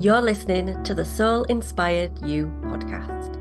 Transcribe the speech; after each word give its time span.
You're 0.00 0.22
listening 0.22 0.82
to 0.84 0.94
the 0.94 1.04
Soul 1.04 1.44
Inspired 1.44 2.26
You 2.26 2.46
podcast, 2.62 3.36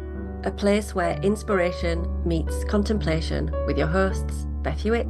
a 0.46 0.52
place 0.52 0.94
where 0.94 1.18
inspiration 1.22 2.06
meets 2.28 2.66
contemplation 2.66 3.50
with 3.66 3.78
your 3.78 3.88
hosts, 3.88 4.46
Beth 4.62 4.82
Hewitt 4.82 5.08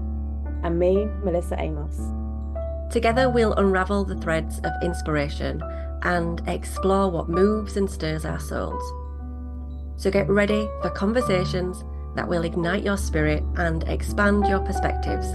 and 0.62 0.78
me, 0.78 1.08
Melissa 1.24 1.60
Amos. 1.60 2.00
Together, 2.94 3.32
we'll 3.32 3.56
unravel 3.56 4.06
the 4.06 4.18
threads 4.18 4.60
of 4.60 4.72
inspiration 4.84 5.60
and 6.04 6.48
explore 6.48 7.10
what 7.10 7.30
moves 7.30 7.78
and 7.78 7.90
stirs 7.90 8.26
our 8.26 8.40
souls. 8.40 8.84
So 9.96 10.12
get 10.12 10.30
ready 10.30 10.70
for 10.84 10.92
conversations 10.92 11.84
that 12.16 12.28
will 12.28 12.44
ignite 12.44 12.84
your 12.84 12.98
spirit 12.98 13.42
and 13.56 13.82
expand 13.90 14.46
your 14.46 14.60
perspectives 14.60 15.30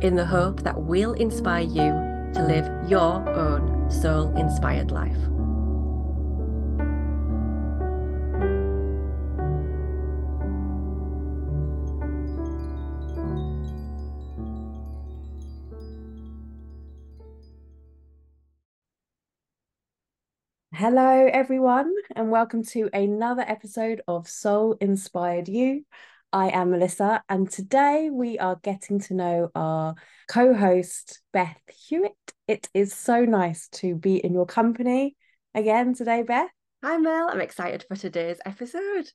in 0.00 0.14
the 0.14 0.26
hope 0.26 0.62
that 0.62 0.80
we'll 0.80 1.14
inspire 1.14 1.64
you 1.64 1.90
to 2.34 2.46
live 2.46 2.88
your 2.88 3.28
own 3.30 3.90
soul 3.90 4.32
inspired 4.36 4.92
life. 4.92 5.18
Hello, 20.88 21.28
everyone, 21.32 21.92
and 22.14 22.30
welcome 22.30 22.62
to 22.62 22.88
another 22.92 23.42
episode 23.42 24.02
of 24.06 24.28
Soul 24.28 24.76
Inspired 24.80 25.48
You. 25.48 25.84
I 26.32 26.50
am 26.50 26.70
Melissa, 26.70 27.24
and 27.28 27.50
today 27.50 28.08
we 28.08 28.38
are 28.38 28.60
getting 28.62 29.00
to 29.00 29.14
know 29.14 29.50
our 29.56 29.96
co 30.28 30.54
host, 30.54 31.22
Beth 31.32 31.60
Hewitt. 31.88 32.12
It 32.46 32.68
is 32.72 32.94
so 32.94 33.24
nice 33.24 33.66
to 33.70 33.96
be 33.96 34.18
in 34.18 34.32
your 34.32 34.46
company 34.46 35.16
again 35.56 35.92
today, 35.92 36.22
Beth. 36.22 36.50
Hi, 36.84 36.98
Mel. 36.98 37.30
I'm 37.32 37.40
excited 37.40 37.84
for 37.88 37.96
today's 37.96 38.38
episode. 38.46 39.10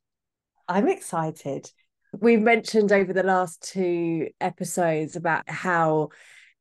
I'm 0.67 0.89
excited. 0.89 1.71
We've 2.11 2.41
mentioned 2.41 2.91
over 2.91 3.13
the 3.13 3.23
last 3.23 3.61
two 3.71 4.27
episodes 4.41 5.15
about 5.15 5.49
how 5.49 6.09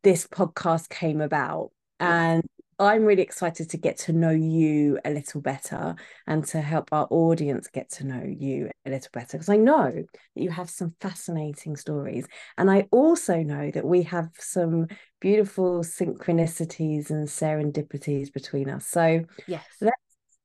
this 0.05 0.29
podcast 0.29 0.89
came 0.89 1.21
about. 1.21 1.73
And 1.99 2.45
I'm 2.81 3.05
really 3.05 3.21
excited 3.21 3.69
to 3.69 3.77
get 3.77 3.99
to 3.99 4.13
know 4.15 4.31
you 4.31 4.99
a 5.05 5.11
little 5.11 5.43
better 5.43 5.95
and 6.27 6.43
to 6.47 6.63
help 6.63 6.89
our 6.93 7.07
audience 7.11 7.69
get 7.69 7.91
to 7.91 8.07
know 8.07 8.25
you 8.25 8.71
a 8.87 8.91
little 8.91 9.11
better 9.13 9.37
because 9.37 9.51
I 9.51 9.59
know 9.59 9.93
that 9.93 10.07
you 10.35 10.49
have 10.49 10.71
some 10.71 10.95
fascinating 10.99 11.77
stories. 11.77 12.27
And 12.57 12.71
I 12.71 12.89
also 12.91 13.43
know 13.43 13.71
that 13.71 13.85
we 13.85 14.03
have 14.05 14.31
some 14.39 14.87
beautiful 15.21 15.81
synchronicities 15.81 17.11
and 17.11 17.29
serendipities 17.29 18.33
between 18.33 18.71
us. 18.71 18.87
So, 18.87 19.25
yes, 19.47 19.67
let's 19.83 19.95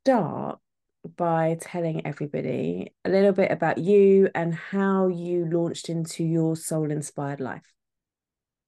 start 0.03 0.59
by 1.15 1.55
telling 1.61 2.05
everybody 2.05 2.91
a 3.05 3.09
little 3.09 3.31
bit 3.31 3.51
about 3.51 3.77
you 3.77 4.29
and 4.35 4.53
how 4.53 5.07
you 5.07 5.45
launched 5.49 5.87
into 5.87 6.25
your 6.25 6.57
soul 6.57 6.91
inspired 6.91 7.39
life. 7.39 7.71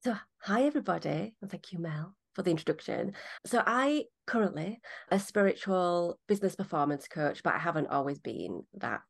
So, 0.05 0.15
hi, 0.37 0.63
everybody. 0.63 1.33
Thank 1.49 1.73
you, 1.73 1.79
Mel 1.79 2.16
for 2.37 2.43
the 2.43 2.51
introduction. 2.51 3.13
So 3.47 3.63
I 3.65 4.03
currently 4.27 4.79
a 5.09 5.19
spiritual 5.19 6.19
business 6.27 6.55
performance 6.55 7.07
coach, 7.07 7.41
but 7.41 7.55
I 7.55 7.57
haven't 7.57 7.87
always 7.87 8.19
been 8.19 8.61
that. 8.75 9.01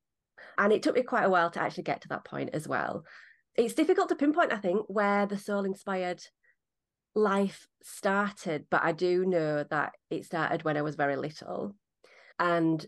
And 0.58 0.72
it 0.72 0.82
took 0.82 0.96
me 0.96 1.04
quite 1.04 1.26
a 1.26 1.30
while 1.30 1.52
to 1.52 1.62
actually 1.62 1.84
get 1.84 2.02
to 2.02 2.08
that 2.08 2.24
point 2.24 2.52
as 2.54 2.70
well. 2.70 3.04
It's 3.56 3.74
difficult 3.74 4.08
to 4.10 4.16
pinpoint, 4.16 4.54
I 4.54 4.58
think, 4.58 4.86
where 4.88 5.26
the 5.26 5.38
soul 5.38 5.66
inspired 5.66 6.24
life 7.16 7.68
started, 7.84 8.68
but 8.72 8.84
I 8.84 8.94
do 8.94 9.26
know 9.26 9.66
that 9.70 9.92
it 10.10 10.24
started 10.24 10.64
when 10.64 10.78
I 10.78 10.82
was 10.84 10.96
very 10.96 11.18
little. 11.18 11.76
And 12.40 12.86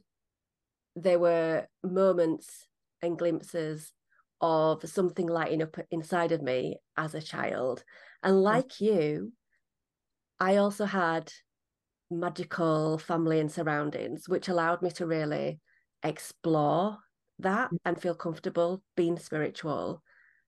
there 0.95 1.19
were 1.19 1.67
moments 1.83 2.65
and 3.01 3.19
glimpses 3.19 3.91
of 4.39 4.87
something 4.89 5.27
lighting 5.27 5.61
up 5.61 5.75
inside 5.91 6.31
of 6.31 6.41
me 6.41 6.77
as 6.95 7.13
a 7.13 7.21
child. 7.21 7.83
And 8.23 8.35
mm. 8.35 8.41
like 8.41 8.79
you, 8.79 9.33
I 10.39 10.57
also 10.57 10.85
had 10.85 11.31
magical 12.11 12.97
family 12.97 13.39
and 13.39 13.51
surroundings, 13.51 14.27
which 14.27 14.47
allowed 14.47 14.81
me 14.81 14.91
to 14.91 15.05
really 15.05 15.59
explore 16.03 16.97
that 17.39 17.71
mm. 17.71 17.77
and 17.85 18.01
feel 18.01 18.15
comfortable 18.15 18.81
being 18.95 19.17
spiritual 19.17 20.01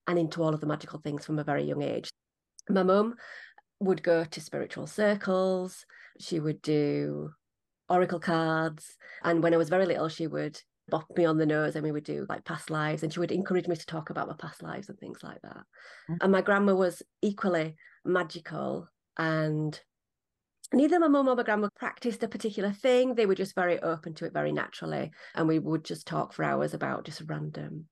and 0.07 0.17
into 0.17 0.41
all 0.41 0.53
of 0.53 0.61
the 0.61 0.67
magical 0.67 0.99
things 0.99 1.25
from 1.25 1.39
a 1.39 1.43
very 1.43 1.63
young 1.63 1.81
age. 1.81 2.09
My 2.69 2.83
mum 2.83 3.15
would 3.79 4.03
go 4.03 4.23
to 4.23 4.41
spiritual 4.41 4.87
circles, 4.87 5.85
she 6.19 6.39
would 6.39 6.61
do 6.61 7.31
oracle 7.89 8.19
cards. 8.19 8.97
And 9.23 9.43
when 9.43 9.53
I 9.53 9.57
was 9.57 9.69
very 9.69 9.85
little, 9.85 10.09
she 10.09 10.27
would 10.27 10.59
bop 10.89 11.05
me 11.15 11.25
on 11.25 11.37
the 11.37 11.45
nose 11.45 11.75
and 11.75 11.83
we 11.83 11.91
would 11.91 12.03
do 12.03 12.25
like 12.27 12.43
past 12.43 12.69
lives 12.69 13.03
and 13.03 13.13
she 13.13 13.19
would 13.19 13.31
encourage 13.31 13.67
me 13.67 13.75
to 13.75 13.85
talk 13.85 14.09
about 14.09 14.27
my 14.27 14.35
past 14.37 14.63
lives 14.63 14.89
and 14.89 14.99
things 14.99 15.19
like 15.23 15.41
that. 15.43 15.63
Mm. 16.09 16.17
And 16.21 16.31
my 16.31 16.41
grandma 16.41 16.75
was 16.75 17.01
equally 17.21 17.75
magical 18.03 18.87
and 19.17 19.79
neither 20.73 20.99
my 20.99 21.07
mum 21.07 21.27
or 21.27 21.35
my 21.35 21.43
grandma 21.43 21.69
practiced 21.75 22.23
a 22.23 22.27
particular 22.27 22.71
thing. 22.71 23.15
They 23.15 23.25
were 23.25 23.35
just 23.35 23.55
very 23.55 23.79
open 23.79 24.13
to 24.15 24.25
it 24.25 24.33
very 24.33 24.51
naturally. 24.51 25.11
And 25.35 25.47
we 25.47 25.59
would 25.59 25.83
just 25.83 26.07
talk 26.07 26.33
for 26.33 26.43
hours 26.43 26.73
about 26.73 27.05
just 27.05 27.21
random 27.25 27.87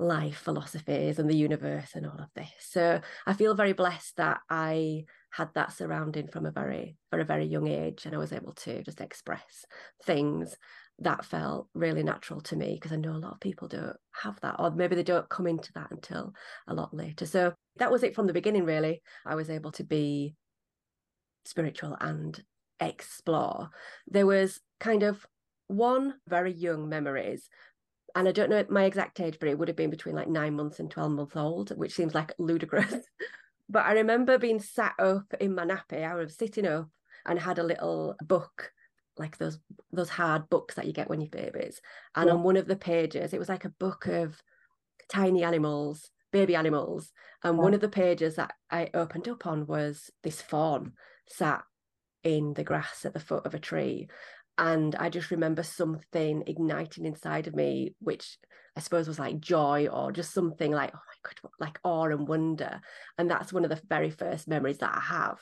life 0.00 0.38
philosophies 0.38 1.18
and 1.18 1.28
the 1.28 1.36
universe 1.36 1.90
and 1.94 2.06
all 2.06 2.20
of 2.20 2.28
this. 2.34 2.50
So 2.60 3.00
I 3.26 3.32
feel 3.32 3.54
very 3.54 3.72
blessed 3.72 4.16
that 4.16 4.40
I 4.48 5.04
had 5.30 5.48
that 5.54 5.72
surrounding 5.72 6.28
from 6.28 6.46
a 6.46 6.50
very, 6.50 6.96
very, 7.10 7.24
very 7.24 7.44
young 7.44 7.66
age. 7.68 8.06
And 8.06 8.14
I 8.14 8.18
was 8.18 8.32
able 8.32 8.52
to 8.52 8.82
just 8.82 9.00
express 9.00 9.64
things 10.04 10.56
that 11.00 11.24
felt 11.24 11.68
really 11.74 12.02
natural 12.02 12.40
to 12.40 12.56
me 12.56 12.74
because 12.74 12.92
I 12.92 12.96
know 12.96 13.12
a 13.12 13.18
lot 13.18 13.34
of 13.34 13.40
people 13.40 13.68
don't 13.68 13.96
have 14.22 14.40
that, 14.40 14.56
or 14.58 14.70
maybe 14.70 14.96
they 14.96 15.04
don't 15.04 15.28
come 15.28 15.46
into 15.46 15.72
that 15.74 15.90
until 15.90 16.32
a 16.66 16.74
lot 16.74 16.92
later. 16.92 17.26
So 17.26 17.54
that 17.76 17.90
was 17.90 18.02
it 18.02 18.14
from 18.14 18.26
the 18.26 18.32
beginning, 18.32 18.64
really. 18.64 19.02
I 19.24 19.36
was 19.36 19.50
able 19.50 19.70
to 19.72 19.84
be 19.84 20.34
spiritual 21.48 21.96
and 22.00 22.42
explore. 22.80 23.70
There 24.06 24.26
was 24.26 24.60
kind 24.80 25.02
of 25.02 25.26
one 25.66 26.14
very 26.26 26.52
young 26.52 26.88
memories 26.88 27.48
and 28.14 28.26
I 28.26 28.32
don't 28.32 28.50
know 28.50 28.64
my 28.68 28.84
exact 28.84 29.20
age, 29.20 29.36
but 29.38 29.48
it 29.48 29.58
would 29.58 29.68
have 29.68 29.76
been 29.76 29.90
between 29.90 30.14
like 30.14 30.28
nine 30.28 30.54
months 30.54 30.80
and 30.80 30.90
12 30.90 31.12
months 31.12 31.36
old, 31.36 31.70
which 31.76 31.94
seems 31.94 32.14
like 32.14 32.32
ludicrous. 32.38 32.94
but 33.68 33.84
I 33.84 33.92
remember 33.92 34.38
being 34.38 34.60
sat 34.60 34.94
up 34.98 35.32
in 35.40 35.54
my 35.54 35.64
nappy. 35.64 36.04
I 36.04 36.14
was 36.14 36.34
sitting 36.34 36.66
up 36.66 36.88
and 37.26 37.38
had 37.38 37.58
a 37.58 37.62
little 37.62 38.16
book, 38.24 38.72
like 39.18 39.36
those 39.38 39.58
those 39.92 40.08
hard 40.08 40.48
books 40.48 40.74
that 40.74 40.86
you 40.86 40.92
get 40.92 41.08
when 41.08 41.20
you're 41.20 41.30
babies. 41.30 41.80
And 42.14 42.28
yeah. 42.28 42.34
on 42.34 42.42
one 42.42 42.56
of 42.56 42.66
the 42.66 42.76
pages, 42.76 43.32
it 43.32 43.38
was 43.38 43.48
like 43.48 43.64
a 43.64 43.70
book 43.70 44.06
of 44.06 44.42
tiny 45.08 45.44
animals, 45.44 46.10
baby 46.32 46.56
animals. 46.56 47.12
And 47.44 47.56
yeah. 47.56 47.62
one 47.62 47.74
of 47.74 47.80
the 47.80 47.88
pages 47.88 48.36
that 48.36 48.54
I 48.70 48.90
opened 48.94 49.28
up 49.28 49.46
on 49.46 49.66
was 49.66 50.10
this 50.22 50.40
fawn 50.40 50.92
sat 51.28 51.62
in 52.24 52.54
the 52.54 52.64
grass 52.64 53.04
at 53.04 53.14
the 53.14 53.20
foot 53.20 53.46
of 53.46 53.54
a 53.54 53.58
tree. 53.58 54.08
And 54.56 54.94
I 54.96 55.08
just 55.08 55.30
remember 55.30 55.62
something 55.62 56.42
igniting 56.46 57.06
inside 57.06 57.46
of 57.46 57.54
me, 57.54 57.94
which 58.00 58.38
I 58.76 58.80
suppose 58.80 59.06
was 59.06 59.18
like 59.18 59.40
joy 59.40 59.86
or 59.86 60.12
just 60.12 60.32
something 60.32 60.72
like, 60.72 60.90
oh 60.94 60.98
my 60.98 61.30
God, 61.30 61.50
like 61.60 61.78
awe 61.84 62.04
and 62.06 62.26
wonder. 62.26 62.80
And 63.16 63.30
that's 63.30 63.52
one 63.52 63.64
of 63.64 63.70
the 63.70 63.80
very 63.88 64.10
first 64.10 64.48
memories 64.48 64.78
that 64.78 64.94
I 64.94 65.00
have. 65.00 65.38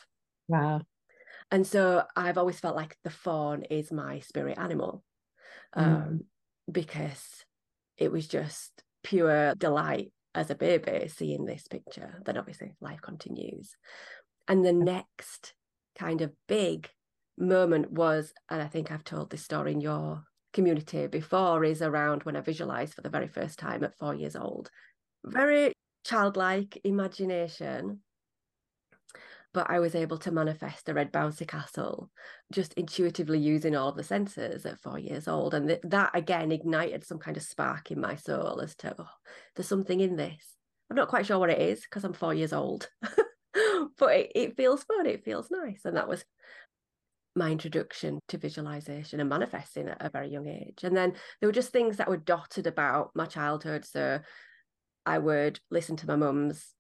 Wow. 0.49 0.83
And 1.51 1.67
so 1.67 2.05
I've 2.15 2.39
always 2.39 2.61
felt 2.61 2.77
like 2.77 2.97
the 3.05 3.11
fawn 3.11 3.63
is 3.65 3.93
my 3.93 4.21
spirit 4.21 4.59
animal 4.59 5.03
mm. 5.77 5.83
um, 5.83 6.21
because 6.71 7.45
it 7.97 8.11
was 8.11 8.27
just 8.27 8.83
pure 9.03 9.55
delight 9.55 10.13
as 10.35 10.51
a 10.51 10.55
baby 10.55 11.09
seeing 11.09 11.45
this 11.45 11.67
picture. 11.69 12.21
Then 12.25 12.37
obviously 12.37 12.75
life 12.81 13.01
continues. 13.01 13.77
And 14.49 14.65
the 14.65 14.73
next 14.73 15.55
kind 15.97 16.21
of 16.21 16.33
big 16.49 16.89
moment 17.39 17.91
was, 17.91 18.33
and 18.51 18.63
I 18.63 18.67
think 18.67 18.91
I've 18.91 19.05
told 19.05 19.31
this 19.31 19.43
story 19.43 19.73
in 19.73 19.81
your 19.81 20.23
community 20.53 21.07
before, 21.07 21.65
is 21.65 21.83
around 21.83 22.23
when 22.23 22.37
I 22.37 22.41
visualized 22.41 22.95
for 22.95 23.03
the 23.03 23.11
very 23.11 23.29
first 23.29 23.59
time 23.59 23.85
at 23.85 23.97
four 23.99 24.15
years 24.15 24.37
old. 24.37 24.71
Very 25.25 25.73
childlike 26.05 26.81
imagination, 26.85 28.01
but 29.53 29.71
I 29.71 29.81
was 29.81 29.95
able 29.95 30.19
to 30.19 30.31
manifest 30.31 30.89
a 30.89 30.95
red 30.95 31.13
bouncy 31.13 31.49
castle 31.49 32.11
just 32.53 32.75
intuitively 32.75 33.39
using 33.39 33.75
all 33.75 33.89
of 33.89 33.97
the 33.97 34.05
senses 34.05 34.67
at 34.67 34.81
four 34.81 34.99
years 34.99 35.27
old. 35.29 35.55
And 35.55 35.69
th- 35.69 35.81
that 35.85 36.11
again 36.15 36.53
ignited 36.53 37.05
some 37.05 37.19
kind 37.19 37.37
of 37.37 37.43
spark 37.43 37.91
in 37.91 38.01
my 38.01 38.17
soul 38.17 38.61
as 38.61 38.75
to, 38.77 38.95
oh, 38.99 39.09
there's 39.55 39.67
something 39.67 40.01
in 40.01 40.17
this. 40.17 40.57
I'm 40.91 40.97
not 40.97 41.09
quite 41.09 41.27
sure 41.27 41.39
what 41.39 41.51
it 41.51 41.61
is 41.61 41.81
because 41.81 42.05
I'm 42.05 42.13
four 42.13 42.35
years 42.35 42.53
old. 42.53 42.89
but 43.99 44.17
it, 44.17 44.33
it 44.35 44.57
feels 44.57 44.85
fun, 44.85 45.07
it 45.07 45.25
feels 45.25 45.51
nice. 45.51 45.81
And 45.85 45.97
that 45.97 46.09
was 46.09 46.25
my 47.35 47.51
introduction 47.51 48.19
to 48.29 48.39
visualization 48.39 49.21
and 49.21 49.29
manifesting 49.29 49.89
at 49.89 49.99
a 50.01 50.11
very 50.11 50.29
young 50.29 50.49
age. 50.49 50.83
And 50.83 50.97
then 50.97 51.13
there 51.41 51.49
were 51.49 51.53
just 51.53 51.71
things 51.71 51.99
that 51.99 52.09
were 52.09 52.17
dotted 52.17 52.67
about 52.67 53.11
my 53.15 53.27
childhood. 53.27 53.85
So 53.85 54.21
I 55.05 55.19
would 55.19 55.61
listen 55.71 55.97
to 55.97 56.07
my 56.07 56.17
mum's 56.17 56.73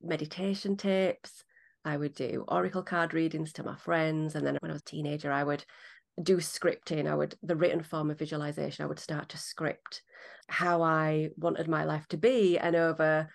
meditation 0.00 0.76
tapes. 0.76 1.42
I 1.84 1.96
would 1.96 2.14
do 2.14 2.44
oracle 2.48 2.82
card 2.82 3.12
readings 3.12 3.52
to 3.54 3.64
my 3.64 3.76
friends. 3.76 4.36
And 4.36 4.46
then 4.46 4.56
when 4.60 4.70
I 4.70 4.74
was 4.74 4.82
a 4.82 4.84
teenager, 4.84 5.32
I 5.32 5.42
would 5.42 5.64
do 6.22 6.36
scripting. 6.36 7.10
I 7.10 7.14
would, 7.14 7.34
the 7.42 7.56
written 7.56 7.82
form 7.82 8.10
of 8.10 8.18
visualization, 8.18 8.84
I 8.84 8.88
would 8.88 9.00
start 9.00 9.30
to 9.30 9.38
script 9.38 10.02
how 10.48 10.82
I 10.82 11.30
wanted 11.36 11.68
my 11.68 11.84
life 11.84 12.06
to 12.08 12.16
be. 12.16 12.56
And 12.56 12.76
over 12.76 13.28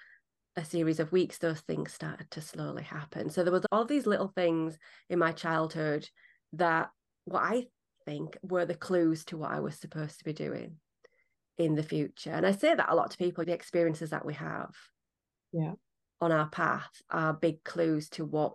a 0.59 0.65
series 0.65 0.99
of 0.99 1.11
weeks, 1.11 1.37
those 1.37 1.61
things 1.61 1.93
started 1.93 2.29
to 2.31 2.41
slowly 2.41 2.83
happen. 2.83 3.29
So 3.29 3.43
there 3.43 3.53
was 3.53 3.65
all 3.71 3.85
these 3.85 4.05
little 4.05 4.27
things 4.27 4.77
in 5.09 5.17
my 5.17 5.31
childhood 5.31 6.07
that 6.53 6.89
what 7.25 7.43
I 7.43 7.67
think 8.05 8.37
were 8.43 8.65
the 8.65 8.75
clues 8.75 9.25
to 9.25 9.37
what 9.37 9.51
I 9.51 9.61
was 9.61 9.75
supposed 9.75 10.19
to 10.19 10.25
be 10.25 10.33
doing 10.33 10.75
in 11.57 11.75
the 11.75 11.83
future. 11.83 12.31
And 12.31 12.45
I 12.45 12.51
say 12.51 12.75
that 12.75 12.89
a 12.89 12.95
lot 12.95 13.11
to 13.11 13.17
people, 13.17 13.45
the 13.45 13.53
experiences 13.53 14.09
that 14.09 14.25
we 14.25 14.33
have 14.35 14.71
yeah. 15.53 15.73
on 16.19 16.31
our 16.31 16.49
path 16.49 16.89
are 17.09 17.33
big 17.33 17.63
clues 17.63 18.09
to 18.09 18.25
what 18.25 18.53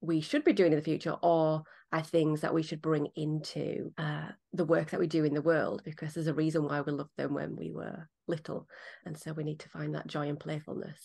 we 0.00 0.20
should 0.20 0.44
be 0.44 0.52
doing 0.52 0.72
in 0.72 0.78
the 0.78 0.84
future 0.84 1.16
or 1.22 1.62
are 1.92 2.02
things 2.02 2.42
that 2.42 2.54
we 2.54 2.62
should 2.62 2.82
bring 2.82 3.08
into 3.16 3.90
uh, 3.96 4.28
the 4.52 4.64
work 4.64 4.90
that 4.90 5.00
we 5.00 5.06
do 5.06 5.24
in 5.24 5.34
the 5.34 5.42
world 5.42 5.80
because 5.84 6.12
there's 6.12 6.26
a 6.26 6.34
reason 6.34 6.64
why 6.64 6.80
we 6.82 6.92
loved 6.92 7.10
them 7.16 7.34
when 7.34 7.56
we 7.56 7.72
were 7.72 8.06
little. 8.26 8.68
And 9.06 9.16
so 9.16 9.32
we 9.32 9.44
need 9.44 9.60
to 9.60 9.70
find 9.70 9.94
that 9.94 10.06
joy 10.06 10.28
and 10.28 10.38
playfulness 10.38 10.98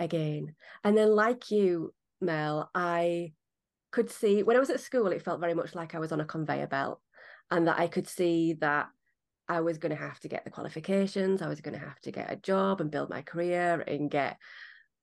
again. 0.00 0.54
And 0.84 0.96
then, 0.96 1.14
like 1.14 1.50
you, 1.50 1.92
Mel, 2.20 2.70
I 2.74 3.32
could 3.92 4.10
see 4.10 4.42
when 4.42 4.56
I 4.56 4.60
was 4.60 4.70
at 4.70 4.80
school, 4.80 5.08
it 5.08 5.22
felt 5.22 5.40
very 5.40 5.54
much 5.54 5.74
like 5.74 5.94
I 5.94 5.98
was 5.98 6.12
on 6.12 6.20
a 6.20 6.24
conveyor 6.24 6.66
belt 6.66 7.00
and 7.50 7.66
that 7.68 7.78
I 7.78 7.86
could 7.86 8.08
see 8.08 8.54
that 8.54 8.88
I 9.48 9.60
was 9.60 9.78
going 9.78 9.90
to 9.90 10.02
have 10.02 10.18
to 10.20 10.28
get 10.28 10.44
the 10.44 10.50
qualifications, 10.50 11.40
I 11.40 11.48
was 11.48 11.60
going 11.60 11.78
to 11.78 11.84
have 11.84 12.00
to 12.00 12.10
get 12.10 12.32
a 12.32 12.36
job 12.36 12.80
and 12.80 12.90
build 12.90 13.10
my 13.10 13.22
career 13.22 13.82
and 13.86 14.10
get 14.10 14.38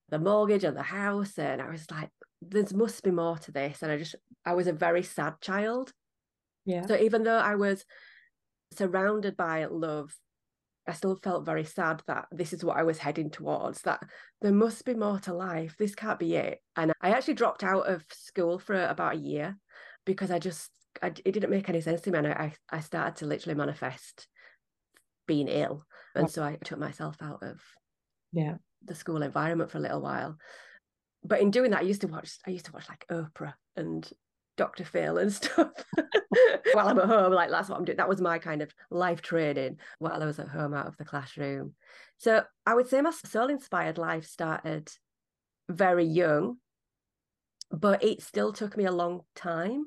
the 0.10 0.20
mortgage 0.20 0.64
and 0.64 0.76
the 0.76 0.84
house. 0.84 1.38
And 1.38 1.62
I 1.62 1.70
was 1.70 1.90
like, 1.90 2.10
there 2.42 2.66
must 2.74 3.04
be 3.04 3.12
more 3.12 3.38
to 3.38 3.52
this. 3.52 3.82
And 3.82 3.92
I 3.92 3.98
just, 3.98 4.16
I 4.46 4.54
was 4.54 4.68
a 4.68 4.74
very 4.74 5.04
sad 5.04 5.40
child. 5.40 5.94
Yeah. 6.66 6.86
So 6.86 6.98
even 6.98 7.24
though 7.24 7.38
I 7.38 7.56
was 7.56 7.86
surrounded 8.74 9.38
by 9.38 9.66
love, 9.66 10.14
I 10.88 10.94
still 10.94 11.18
felt 11.24 11.46
very 11.46 11.64
sad 11.64 12.02
that 12.08 12.28
this 12.32 12.52
is 12.54 12.64
what 12.64 12.78
I 12.78 12.84
was 12.84 12.98
heading 12.98 13.30
towards, 13.30 13.82
that 13.84 14.04
there 14.42 14.52
must 14.52 14.84
be 14.86 14.94
more 14.94 15.20
to 15.20 15.34
life. 15.34 15.76
This 15.78 15.96
can't 15.96 16.20
be 16.20 16.36
it. 16.36 16.60
And 16.76 16.94
I 17.02 17.12
actually 17.12 17.36
dropped 17.36 17.64
out 17.64 17.88
of 17.88 18.04
school 18.12 18.60
for 18.60 18.86
about 18.86 19.16
a 19.16 19.20
year 19.20 19.58
because 20.06 20.30
I 20.30 20.40
just, 20.40 20.70
I, 21.02 21.08
it 21.08 21.32
didn't 21.32 21.50
make 21.50 21.70
any 21.70 21.80
sense 21.82 22.02
to 22.02 22.12
me. 22.12 22.20
And 22.20 22.28
I, 22.28 22.54
I 22.70 22.82
started 22.82 23.16
to 23.18 23.26
literally 23.26 23.56
manifest 23.56 24.28
being 25.28 25.48
ill. 25.48 25.86
And 26.16 26.30
so 26.30 26.44
I 26.44 26.58
took 26.64 26.80
myself 26.80 27.16
out 27.22 27.42
of 27.44 27.60
yeah 28.32 28.56
the 28.86 28.96
school 28.96 29.22
environment 29.22 29.72
for 29.72 29.78
a 29.78 29.82
little 29.82 30.02
while. 30.02 30.38
But 31.24 31.40
in 31.40 31.52
doing 31.52 31.72
that, 31.72 31.82
I 31.82 31.86
used 31.86 32.02
to 32.02 32.08
watch 32.08 32.38
I 32.46 32.52
used 32.52 32.66
to 32.66 32.72
watch 32.72 32.90
like 32.90 33.06
Oprah 33.10 33.54
and 33.76 34.08
Dr. 34.58 34.84
Phil 34.84 35.18
and 35.18 35.32
stuff 35.34 35.72
while 36.74 36.88
I'm 36.88 37.00
at 37.00 37.06
home. 37.06 37.34
Like 37.34 37.50
that's 37.50 37.70
what 37.70 37.78
I'm 37.78 37.86
doing. 37.86 37.98
That 37.98 38.10
was 38.10 38.22
my 38.22 38.40
kind 38.40 38.62
of 38.62 38.74
life 38.90 39.22
training 39.22 39.78
while 40.00 40.22
I 40.22 40.26
was 40.26 40.40
at 40.40 40.50
home 40.50 40.74
out 40.74 40.88
of 40.88 40.98
the 40.98 41.06
classroom. 41.06 41.74
So 42.18 42.44
I 42.66 42.74
would 42.74 42.88
say 42.88 43.02
my 43.02 43.12
soul 43.12 43.50
inspired 43.50 43.98
life 43.98 44.26
started 44.26 44.92
very 45.70 46.06
young, 46.06 46.58
but 47.72 48.04
it 48.04 48.22
still 48.22 48.54
took 48.54 48.78
me 48.78 48.86
a 48.86 48.92
long 48.92 49.22
time. 49.36 49.86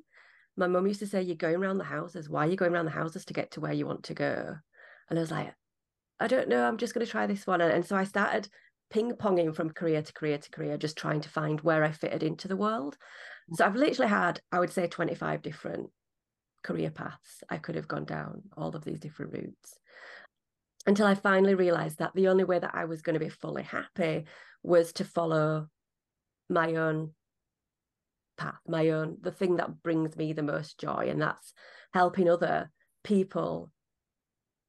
My 0.57 0.67
mum 0.67 0.87
used 0.87 1.01
to 1.01 1.07
say, 1.07 1.23
You're 1.23 1.37
going 1.37 1.57
around 1.57 1.79
the 1.79 1.85
houses. 1.85 2.29
Why 2.29 2.47
are 2.47 2.51
you 2.51 2.57
going 2.57 2.73
around 2.73 2.87
the 2.87 2.91
houses 2.91 3.25
to 3.27 3.35
get 3.35 3.53
to 3.53 3.61
where 3.61 3.73
you 3.73 3.87
want 3.87 4.05
to 4.05 4.15
go? 4.15 4.57
And 5.09 5.19
I 5.19 5.23
was 5.23 5.31
like, 5.31 5.55
I 6.19 6.27
don't 6.27 6.49
know, 6.49 6.67
I'm 6.67 6.79
just 6.79 6.95
going 6.95 7.05
to 7.05 7.11
try 7.11 7.27
this 7.27 7.47
one. 7.47 7.61
And, 7.61 7.85
so 7.85 7.95
I 7.95 8.05
started 8.05 8.49
ping 8.91 9.13
ponging 9.13 9.55
from 9.55 9.71
career 9.71 10.03
to 10.03 10.13
career 10.13 10.39
to 10.39 10.51
career, 10.51 10.79
just 10.79 10.97
trying 10.97 11.21
to 11.21 11.29
find 11.29 11.61
where 11.61 11.85
I 11.85 11.93
fitted 11.93 12.23
into 12.23 12.49
the 12.49 12.57
world. 12.57 12.97
So 13.55 13.65
I've 13.65 13.77
literally 13.77 14.11
had, 14.11 14.41
I 14.51 14.59
would 14.59 14.73
say, 14.73 14.89
25 14.89 15.43
different 15.43 15.91
career 16.63 16.91
paths 16.91 17.45
I 17.49 17.59
could 17.59 17.77
have 17.77 17.87
gone 17.87 18.05
down, 18.05 18.43
all 18.57 18.75
of 18.75 18.85
these 18.85 18.99
different 18.99 19.33
routes. 19.33 19.79
Until 20.87 21.07
I 21.07 21.15
finally 21.15 21.55
realized 21.55 21.99
that 21.99 22.15
the 22.15 22.29
only 22.29 22.45
way 22.45 22.59
that 22.59 22.75
I 22.75 22.85
was 22.85 23.03
going 23.03 23.15
to 23.15 23.25
be 23.25 23.29
fully 23.29 23.63
happy 23.63 24.25
was 24.63 24.93
to 24.95 25.05
follow 25.05 25.69
my 26.49 26.75
own 26.77 27.13
path, 28.37 28.59
my 28.67 28.91
own, 28.91 29.19
the 29.21 29.33
thing 29.33 29.57
that 29.57 29.83
brings 29.83 30.17
me 30.17 30.33
the 30.33 30.43
most 30.43 30.79
joy. 30.79 31.09
And 31.09 31.23
that's 31.23 31.55
helping 31.93 32.29
other 32.29 32.71
people 33.05 33.71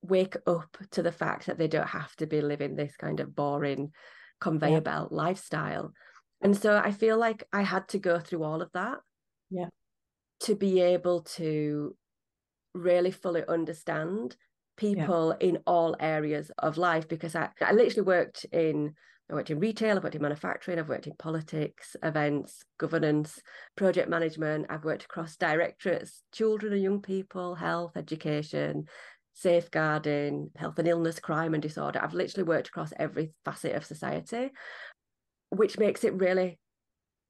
wake 0.01 0.35
up 0.45 0.77
to 0.91 1.01
the 1.01 1.11
fact 1.11 1.47
that 1.47 1.57
they 1.57 1.67
don't 1.67 1.87
have 1.87 2.15
to 2.17 2.27
be 2.27 2.41
living 2.41 2.75
this 2.75 2.95
kind 2.95 3.19
of 3.19 3.35
boring 3.35 3.91
conveyor 4.39 4.73
yeah. 4.73 4.79
belt 4.79 5.11
lifestyle. 5.11 5.93
And 6.41 6.55
so 6.55 6.77
I 6.77 6.91
feel 6.91 7.17
like 7.17 7.43
I 7.51 7.63
had 7.63 7.87
to 7.89 7.99
go 7.99 8.19
through 8.19 8.43
all 8.43 8.61
of 8.61 8.71
that. 8.73 8.99
Yeah. 9.49 9.67
To 10.41 10.55
be 10.55 10.81
able 10.81 11.21
to 11.21 11.95
really 12.73 13.11
fully 13.11 13.43
understand 13.47 14.35
people 14.77 15.35
yeah. 15.39 15.47
in 15.47 15.57
all 15.65 15.95
areas 15.99 16.51
of 16.59 16.77
life 16.77 17.07
because 17.07 17.35
I, 17.35 17.49
I 17.61 17.73
literally 17.73 18.05
worked 18.05 18.45
in 18.51 18.93
I 19.29 19.33
worked 19.33 19.49
in 19.49 19.59
retail, 19.59 19.97
I've 19.97 20.03
worked 20.03 20.15
in 20.15 20.21
manufacturing, 20.21 20.79
I've 20.79 20.87
worked 20.87 21.07
in 21.07 21.13
politics, 21.19 21.97
events, 22.01 22.63
governance, 22.77 23.41
project 23.75 24.07
management. 24.07 24.67
I've 24.69 24.85
worked 24.85 25.03
across 25.03 25.35
directorates, 25.35 26.23
children 26.31 26.71
and 26.71 26.81
young 26.81 27.01
people, 27.01 27.53
health, 27.53 27.97
education, 27.97 28.85
safeguarding, 29.33 30.51
health 30.55 30.79
and 30.79 30.87
illness, 30.87 31.19
crime 31.19 31.53
and 31.53 31.61
disorder. 31.61 31.99
I've 32.01 32.13
literally 32.13 32.47
worked 32.47 32.69
across 32.69 32.93
every 32.97 33.33
facet 33.43 33.75
of 33.75 33.85
society, 33.85 34.51
which 35.49 35.77
makes 35.77 36.03
it 36.03 36.13
really 36.13 36.59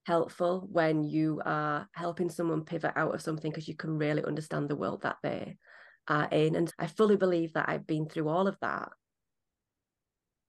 helpful 0.05 0.67
when 0.71 1.03
you 1.03 1.41
are 1.45 1.87
helping 1.93 2.29
someone 2.29 2.63
pivot 2.63 2.93
out 2.95 3.13
of 3.13 3.21
something 3.21 3.51
because 3.51 3.67
you 3.67 3.75
can 3.75 3.97
really 3.97 4.23
understand 4.23 4.69
the 4.69 4.75
world 4.75 5.01
that 5.01 5.17
they 5.21 5.57
are 6.07 6.27
in. 6.31 6.55
And 6.55 6.73
I 6.79 6.87
fully 6.87 7.17
believe 7.17 7.53
that 7.53 7.67
I've 7.67 7.85
been 7.85 8.07
through 8.07 8.29
all 8.29 8.47
of 8.47 8.57
that 8.61 8.89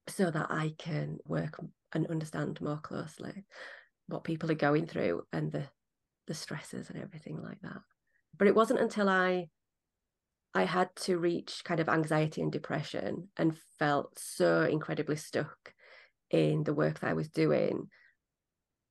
so 0.06 0.30
that 0.30 0.46
I 0.50 0.75
can 0.78 1.18
work 1.26 1.60
and 1.92 2.06
understand 2.06 2.60
more 2.60 2.78
closely 2.78 3.44
what 4.06 4.25
people 4.25 4.50
are 4.50 4.54
going 4.54 4.87
through 4.87 5.22
and 5.32 5.52
the 5.52 5.64
the 6.26 6.34
stresses 6.34 6.90
and 6.90 7.02
everything 7.02 7.42
like 7.42 7.58
that. 7.62 7.80
But 8.38 8.48
it 8.48 8.54
wasn't 8.54 8.80
until 8.80 9.08
I 9.08 9.48
I 10.54 10.64
had 10.64 10.94
to 11.02 11.18
reach 11.18 11.62
kind 11.64 11.80
of 11.80 11.88
anxiety 11.88 12.42
and 12.42 12.52
depression 12.52 13.28
and 13.37 13.56
felt 13.78 14.18
so 14.18 14.62
incredibly 14.62 15.16
stuck 15.16 15.75
in 16.30 16.64
the 16.64 16.75
work 16.75 17.00
that 17.00 17.11
I 17.11 17.14
was 17.14 17.28
doing. 17.28 17.88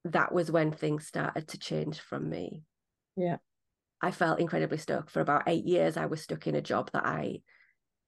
That 0.06 0.34
was 0.34 0.52
when 0.52 0.72
things 0.72 1.08
started 1.08 1.48
to 1.50 1.60
change 1.60 2.00
from 2.00 2.30
me. 2.30 2.64
Yeah. 3.16 3.38
I 4.02 4.12
felt 4.12 4.40
incredibly 4.40 4.78
stuck. 4.78 5.10
For 5.10 5.22
about 5.22 5.44
eight 5.48 5.66
years, 5.66 5.98
I 5.98 6.06
was 6.06 6.22
stuck 6.22 6.48
in 6.48 6.56
a 6.56 6.62
job 6.62 6.92
that 6.94 7.06
I 7.06 7.42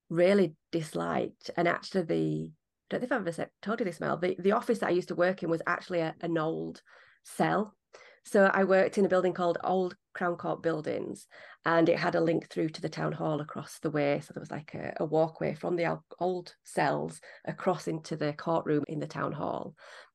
really 0.10 0.56
disliked. 0.72 1.52
And 1.58 1.68
actually, 1.68 2.04
the 2.04 2.52
I 2.92 2.98
don't 2.98 3.02
know 3.02 3.06
if 3.06 3.12
I've 3.12 3.22
ever 3.22 3.32
said, 3.32 3.50
told 3.62 3.80
you 3.80 3.86
this, 3.86 4.00
Mel. 4.00 4.18
The, 4.18 4.36
the 4.40 4.54
office 4.54 4.80
that 4.80 4.88
I 4.88 4.94
used 4.94 5.10
to 5.10 5.16
work 5.16 5.44
in 5.44 5.50
was 5.50 5.62
actually 5.68 6.00
a, 6.00 6.16
an 6.22 6.38
old 6.38 6.82
cell 7.24 7.76
so 8.30 8.52
I 8.54 8.64
worked 8.64 9.00
in 9.00 9.06
a 9.06 9.10
building 9.10 9.34
called 9.34 9.58
Old 9.64 9.96
Crown 10.14 10.36
Court 10.36 10.62
Buildings, 10.62 11.26
and 11.66 11.90
it 11.90 11.98
had 11.98 12.14
a 12.14 12.22
link 12.22 12.48
through 12.48 12.70
to 12.70 12.82
the 12.82 12.88
town 12.88 13.12
hall 13.12 13.42
across 13.42 13.80
the 13.80 13.90
way. 13.90 14.20
So 14.20 14.34
there 14.34 14.42
was 14.42 14.52
like 14.52 14.76
a, 14.76 14.94
a 15.00 15.06
walkway 15.06 15.56
from 15.56 15.76
the 15.76 15.98
old 16.20 16.54
cells 16.64 17.22
across 17.46 17.88
into 17.88 18.16
the 18.16 18.34
courtroom 18.34 18.84
in 18.88 19.00
the 19.00 19.08
town 19.08 19.32
hall. 19.32 19.74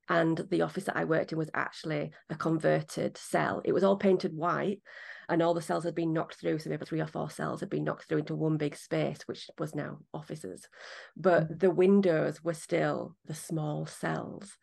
And 0.09 0.47
the 0.49 0.63
office 0.63 0.85
that 0.85 0.97
I 0.97 1.05
worked 1.05 1.33
in 1.33 1.39
was 1.39 1.51
actually 1.55 2.13
a 2.31 2.37
converted 2.37 3.17
cell. 3.17 3.63
It 3.65 3.73
was 3.73 3.83
all 3.83 3.97
painted 3.97 4.33
white, 4.33 4.81
and 5.29 5.43
all 5.43 5.55
the 5.55 5.61
cells 5.61 5.83
had 5.83 5.97
been 5.97 6.13
knocked 6.13 6.37
through. 6.37 6.61
So 6.61 6.71
maybe 6.71 6.87
three 6.87 7.01
or 7.01 7.09
four 7.09 7.31
cells 7.31 7.59
had 7.59 7.71
been 7.71 7.83
knocked 7.83 8.09
through 8.09 8.19
into 8.19 8.37
one 8.37 8.59
big 8.59 8.77
space, 8.77 9.23
which 9.27 9.51
was 9.59 9.75
now 9.75 9.99
offices. 10.13 10.69
But 11.17 11.51
mm. 11.51 11.59
the 11.59 11.71
windows 11.71 12.45
were 12.45 12.55
still 12.55 13.17
the 13.25 13.35
small 13.35 13.87
cells 13.87 14.57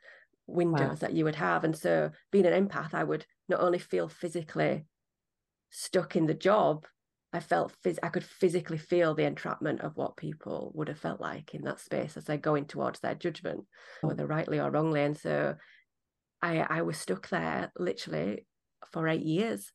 windows 0.51 0.89
wow. 0.89 0.96
that 0.96 1.13
you 1.13 1.25
would 1.25 1.36
have. 1.36 1.63
And 1.63 1.77
so 1.77 2.12
being 2.31 2.46
an 2.46 2.67
empath, 2.67 2.93
I 2.93 3.03
would 3.03 3.25
not 3.51 3.62
only 3.62 3.79
feel 3.79 4.10
physically 4.10 4.86
stuck 5.70 6.15
in 6.15 6.25
the 6.25 6.34
job, 6.34 6.86
I 7.34 7.39
felt 7.39 7.74
phys- 7.86 8.00
I 8.03 8.10
could 8.10 8.25
physically 8.25 8.77
feel 8.77 9.13
the 9.13 9.25
entrapment 9.25 9.81
of 9.81 9.96
what 9.96 10.17
people 10.17 10.72
would 10.75 10.88
have 10.88 11.00
felt 11.00 11.22
like 11.22 11.53
in 11.53 11.62
that 11.63 11.79
space 11.79 12.17
as 12.17 12.25
they're 12.25 12.38
going 12.38 12.65
towards 12.65 13.00
their 13.00 13.15
judgment, 13.15 13.65
whether 14.01 14.25
rightly 14.25 14.60
or 14.60 14.70
wrongly. 14.72 15.01
And 15.03 15.17
so 15.17 15.55
I 16.41 16.60
I 16.60 16.81
was 16.81 16.98
stuck 16.98 17.29
there 17.29 17.72
literally 17.77 18.46
for 18.91 19.08
eight 19.08 19.22
years 19.22 19.72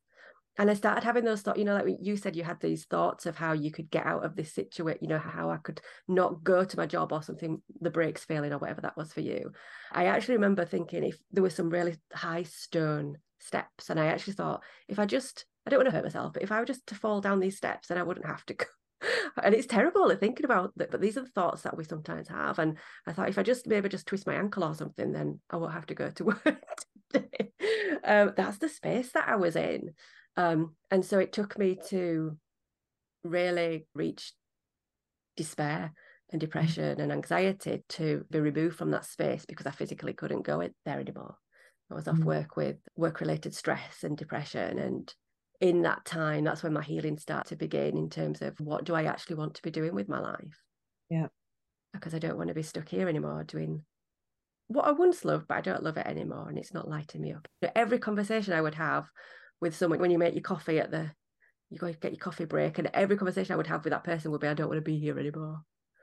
and 0.58 0.70
I 0.70 0.74
started 0.74 1.04
having 1.04 1.24
those 1.24 1.42
thoughts, 1.42 1.58
you 1.58 1.64
know, 1.64 1.74
like 1.74 1.98
you 2.00 2.16
said, 2.16 2.34
you 2.34 2.42
had 2.42 2.60
these 2.60 2.86
thoughts 2.86 3.26
of 3.26 3.36
how 3.36 3.52
you 3.52 3.70
could 3.70 3.90
get 3.90 4.06
out 4.06 4.24
of 4.24 4.36
this 4.36 4.54
situation, 4.54 5.00
you 5.02 5.08
know, 5.08 5.18
how 5.18 5.50
I 5.50 5.58
could 5.58 5.80
not 6.08 6.42
go 6.42 6.64
to 6.64 6.76
my 6.78 6.86
job 6.86 7.12
or 7.12 7.22
something, 7.22 7.60
the 7.80 7.90
brakes 7.90 8.24
failing 8.24 8.52
or 8.52 8.58
whatever 8.58 8.80
that 8.80 8.96
was 8.96 9.12
for 9.12 9.20
you. 9.20 9.52
I 9.92 10.06
actually 10.06 10.36
remember 10.36 10.64
thinking 10.64 11.04
if 11.04 11.18
there 11.30 11.42
was 11.42 11.54
some 11.54 11.68
really 11.68 11.96
high 12.12 12.44
stone 12.44 13.18
steps, 13.38 13.90
and 13.90 13.98
I 13.98 14.06
actually 14.06 14.34
thought 14.34 14.62
if 14.88 14.98
I 14.98 15.06
just, 15.06 15.46
I 15.66 15.70
don't 15.70 15.78
want 15.78 15.88
to 15.88 15.94
hurt 15.94 16.04
myself, 16.04 16.32
but 16.32 16.42
if 16.42 16.52
I 16.52 16.60
were 16.60 16.66
just 16.66 16.86
to 16.88 16.94
fall 16.94 17.20
down 17.20 17.40
these 17.40 17.56
steps, 17.56 17.88
then 17.88 17.98
I 17.98 18.02
wouldn't 18.02 18.26
have 18.26 18.44
to 18.46 18.54
go. 18.54 18.66
and 19.42 19.54
it's 19.54 19.66
terrible 19.66 20.14
thinking 20.16 20.44
about 20.44 20.72
that, 20.76 20.90
but 20.90 21.00
these 21.00 21.16
are 21.16 21.22
the 21.22 21.28
thoughts 21.28 21.62
that 21.62 21.76
we 21.76 21.84
sometimes 21.84 22.28
have. 22.28 22.58
And 22.58 22.78
I 23.06 23.12
thought 23.12 23.28
if 23.28 23.38
I 23.38 23.42
just 23.42 23.66
maybe 23.66 23.88
just 23.88 24.06
twist 24.06 24.26
my 24.26 24.34
ankle 24.34 24.64
or 24.64 24.74
something, 24.74 25.12
then 25.12 25.40
I 25.50 25.56
won't 25.56 25.72
have 25.72 25.86
to 25.86 25.94
go 25.94 26.10
to 26.10 26.24
work. 26.44 26.62
um, 28.04 28.32
that's 28.36 28.58
the 28.58 28.68
space 28.68 29.12
that 29.12 29.28
I 29.28 29.36
was 29.36 29.56
in. 29.56 29.90
Um, 30.36 30.74
and 30.90 31.04
so 31.04 31.18
it 31.18 31.32
took 31.32 31.58
me 31.58 31.78
to 31.88 32.36
really 33.24 33.86
reach 33.94 34.32
despair 35.36 35.92
and 36.30 36.40
depression 36.40 37.00
and 37.00 37.12
anxiety 37.12 37.84
to 37.88 38.24
be 38.30 38.40
removed 38.40 38.76
from 38.76 38.90
that 38.90 39.04
space 39.04 39.44
because 39.46 39.66
I 39.66 39.70
physically 39.70 40.12
couldn't 40.12 40.42
go 40.42 40.60
in 40.60 40.72
there 40.84 41.00
anymore. 41.00 41.36
I 41.90 41.94
was 41.94 42.08
off 42.08 42.16
mm. 42.16 42.24
work 42.24 42.56
with 42.56 42.76
work 42.96 43.20
related 43.20 43.54
stress 43.54 44.02
and 44.02 44.16
depression. 44.16 44.78
And 44.78 45.14
in 45.60 45.82
that 45.82 46.04
time, 46.04 46.44
that's 46.44 46.62
when 46.62 46.72
my 46.72 46.82
healing 46.82 47.18
started 47.18 47.48
to 47.50 47.56
begin 47.56 47.96
in 47.96 48.10
terms 48.10 48.42
of 48.42 48.58
what 48.60 48.84
do 48.84 48.94
I 48.94 49.04
actually 49.04 49.36
want 49.36 49.54
to 49.54 49.62
be 49.62 49.70
doing 49.70 49.94
with 49.94 50.08
my 50.08 50.18
life? 50.18 50.60
Yeah. 51.08 51.28
Because 51.92 52.14
I 52.14 52.18
don't 52.18 52.36
want 52.36 52.48
to 52.48 52.54
be 52.54 52.62
stuck 52.62 52.88
here 52.88 53.08
anymore 53.08 53.44
doing 53.44 53.82
what 54.68 54.86
I 54.86 54.92
once 54.92 55.24
loved, 55.24 55.46
but 55.48 55.58
I 55.58 55.60
don't 55.60 55.82
love 55.82 55.96
it 55.96 56.06
anymore. 56.06 56.48
And 56.48 56.58
it's 56.58 56.74
not 56.74 56.88
lighting 56.88 57.22
me 57.22 57.32
up. 57.32 57.46
Every 57.74 57.98
conversation 57.98 58.52
I 58.52 58.60
would 58.60 58.74
have 58.74 59.06
with 59.60 59.76
someone 59.76 60.00
when 60.00 60.10
you 60.10 60.18
make 60.18 60.34
your 60.34 60.42
coffee 60.42 60.80
at 60.80 60.90
the 60.90 61.12
you 61.70 61.78
go 61.78 61.92
get 61.92 62.12
your 62.12 62.18
coffee 62.18 62.44
break, 62.44 62.78
and 62.78 62.88
every 62.94 63.16
conversation 63.16 63.52
I 63.52 63.56
would 63.56 63.66
have 63.66 63.84
with 63.84 63.92
that 63.92 64.04
person 64.04 64.30
would 64.30 64.40
be, 64.40 64.46
I 64.46 64.54
don't 64.54 64.68
want 64.68 64.78
to 64.78 64.82
be 64.82 64.98
here 64.98 65.18
anymore. 65.18 65.62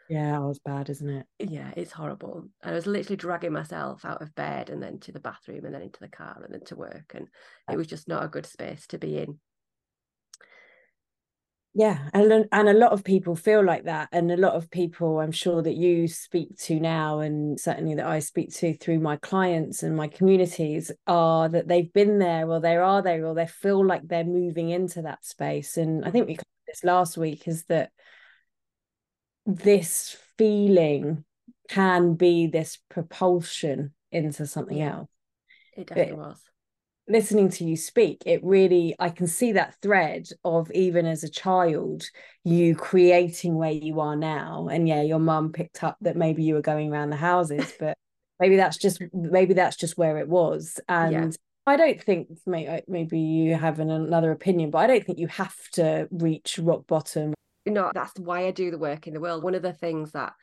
Yeah, 0.09 0.37
it 0.37 0.45
was 0.45 0.59
bad, 0.59 0.89
isn't 0.89 1.09
it? 1.09 1.25
Yeah, 1.39 1.71
it's 1.77 1.91
horrible. 1.91 2.49
I 2.63 2.71
was 2.71 2.85
literally 2.85 3.15
dragging 3.15 3.53
myself 3.53 4.03
out 4.05 4.21
of 4.21 4.35
bed 4.35 4.69
and 4.69 4.83
then 4.83 4.99
to 5.01 5.11
the 5.11 5.19
bathroom 5.19 5.65
and 5.65 5.73
then 5.73 5.81
into 5.81 5.99
the 5.99 6.09
car 6.09 6.41
and 6.43 6.53
then 6.53 6.65
to 6.65 6.75
work. 6.75 7.13
And 7.15 7.27
it 7.71 7.77
was 7.77 7.87
just 7.87 8.07
not 8.07 8.23
a 8.23 8.27
good 8.27 8.45
space 8.45 8.85
to 8.87 8.97
be 8.97 9.17
in. 9.17 9.39
Yeah, 11.75 12.09
and 12.13 12.47
and 12.51 12.69
a 12.69 12.73
lot 12.73 12.91
of 12.91 13.03
people 13.03 13.35
feel 13.35 13.65
like 13.65 13.85
that, 13.85 14.09
and 14.11 14.31
a 14.31 14.37
lot 14.37 14.53
of 14.53 14.69
people 14.69 15.19
I'm 15.19 15.31
sure 15.31 15.59
that 15.63 15.73
you 15.73 16.07
speak 16.07 16.55
to 16.59 16.79
now, 16.79 17.19
and 17.19 17.59
certainly 17.59 17.95
that 17.95 18.05
I 18.05 18.19
speak 18.19 18.53
to 18.55 18.77
through 18.77 18.99
my 18.99 19.15
clients 19.17 19.81
and 19.81 19.95
my 19.95 20.07
communities, 20.07 20.91
are 21.07 21.49
that 21.49 21.67
they've 21.67 21.91
been 21.91 22.19
there, 22.19 22.47
or 22.47 22.59
they 22.59 22.75
are 22.75 23.01
there, 23.01 23.25
or 23.25 23.33
they 23.33 23.47
feel 23.47 23.83
like 23.83 24.07
they're 24.07 24.23
moving 24.23 24.69
into 24.69 25.01
that 25.01 25.25
space. 25.25 25.77
And 25.77 26.05
I 26.05 26.11
think 26.11 26.27
we 26.27 26.35
covered 26.35 26.45
this 26.67 26.83
last 26.83 27.17
week 27.17 27.47
is 27.47 27.63
that 27.65 27.89
this 29.45 30.17
feeling 30.37 31.23
can 31.69 32.15
be 32.15 32.47
this 32.47 32.77
propulsion 32.89 33.93
into 34.11 34.45
something 34.45 34.77
yeah, 34.77 34.93
else. 34.93 35.09
It 35.75 35.87
definitely 35.87 36.15
but 36.15 36.27
was. 36.27 36.41
Listening 37.07 37.49
to 37.49 37.65
you 37.65 37.75
speak, 37.75 38.23
it 38.25 38.41
really, 38.43 38.95
I 38.97 39.09
can 39.09 39.27
see 39.27 39.51
that 39.53 39.75
thread 39.81 40.29
of 40.45 40.71
even 40.71 41.05
as 41.05 41.23
a 41.23 41.29
child, 41.29 42.03
you 42.45 42.75
creating 42.75 43.55
where 43.55 43.71
you 43.71 43.99
are 43.99 44.15
now. 44.15 44.69
And 44.71 44.87
yeah, 44.87 45.01
your 45.01 45.19
mum 45.19 45.51
picked 45.51 45.83
up 45.83 45.97
that 46.01 46.15
maybe 46.15 46.43
you 46.43 46.53
were 46.53 46.61
going 46.61 46.91
around 46.91 47.09
the 47.09 47.17
houses, 47.17 47.73
but 47.79 47.97
maybe 48.39 48.55
that's 48.55 48.77
just, 48.77 49.01
maybe 49.13 49.53
that's 49.53 49.75
just 49.75 49.97
where 49.97 50.17
it 50.17 50.29
was. 50.29 50.79
And 50.87 51.11
yeah. 51.11 51.29
I 51.65 51.75
don't 51.75 52.01
think 52.01 52.29
maybe 52.45 53.19
you 53.19 53.55
have 53.55 53.79
another 53.79 54.31
opinion, 54.31 54.69
but 54.69 54.79
I 54.79 54.87
don't 54.87 55.05
think 55.05 55.19
you 55.19 55.27
have 55.27 55.57
to 55.73 56.07
reach 56.11 56.57
rock 56.59 56.87
bottom 56.87 57.33
you 57.65 57.71
know 57.71 57.91
that's 57.93 58.17
why 58.19 58.45
i 58.45 58.51
do 58.51 58.71
the 58.71 58.77
work 58.77 59.07
in 59.07 59.13
the 59.13 59.19
world. 59.19 59.43
One 59.43 59.55
of 59.55 59.61
the 59.61 59.73
things 59.73 60.11
that 60.11 60.33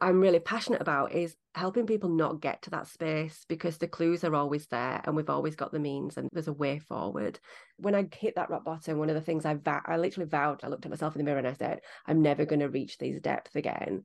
i'm 0.00 0.20
really 0.20 0.38
passionate 0.38 0.80
about 0.80 1.12
is 1.12 1.36
helping 1.54 1.84
people 1.86 2.08
not 2.08 2.40
get 2.40 2.62
to 2.62 2.70
that 2.70 2.86
space 2.86 3.44
because 3.48 3.76
the 3.76 3.88
clues 3.88 4.24
are 4.24 4.34
always 4.34 4.66
there 4.68 5.00
and 5.04 5.14
we've 5.14 5.28
always 5.28 5.56
got 5.56 5.72
the 5.72 5.78
means 5.78 6.16
and 6.16 6.28
there's 6.32 6.48
a 6.48 6.52
way 6.52 6.78
forward. 6.78 7.38
When 7.76 7.94
i 7.94 8.06
hit 8.14 8.36
that 8.36 8.50
rock 8.50 8.64
bottom 8.64 8.98
one 8.98 9.10
of 9.10 9.14
the 9.14 9.20
things 9.20 9.44
i 9.44 9.54
va- 9.54 9.82
i 9.86 9.96
literally 9.96 10.28
vowed 10.28 10.62
i 10.64 10.68
looked 10.68 10.86
at 10.86 10.90
myself 10.90 11.14
in 11.14 11.18
the 11.18 11.24
mirror 11.24 11.38
and 11.38 11.48
i 11.48 11.54
said 11.54 11.80
i'm 12.06 12.22
never 12.22 12.44
going 12.44 12.60
to 12.60 12.68
reach 12.68 12.98
these 12.98 13.20
depths 13.20 13.56
again. 13.56 14.04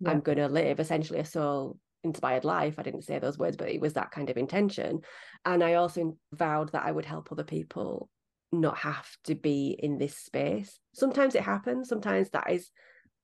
Yeah. 0.00 0.10
i'm 0.10 0.20
going 0.20 0.38
to 0.38 0.48
live 0.48 0.80
essentially 0.80 1.20
a 1.20 1.24
soul 1.24 1.78
inspired 2.04 2.44
life. 2.44 2.74
I 2.78 2.82
didn't 2.82 3.04
say 3.04 3.18
those 3.18 3.38
words 3.38 3.56
but 3.56 3.70
it 3.70 3.80
was 3.80 3.92
that 3.94 4.10
kind 4.10 4.28
of 4.28 4.36
intention. 4.36 5.00
And 5.44 5.64
i 5.64 5.74
also 5.74 6.16
vowed 6.32 6.72
that 6.72 6.84
i 6.84 6.92
would 6.92 7.04
help 7.04 7.32
other 7.32 7.44
people 7.44 8.10
not 8.52 8.78
have 8.78 9.08
to 9.24 9.34
be 9.34 9.76
in 9.78 9.98
this 9.98 10.16
space. 10.16 10.78
Sometimes 10.92 11.34
it 11.34 11.42
happens, 11.42 11.88
sometimes 11.88 12.30
that 12.30 12.50
is 12.50 12.70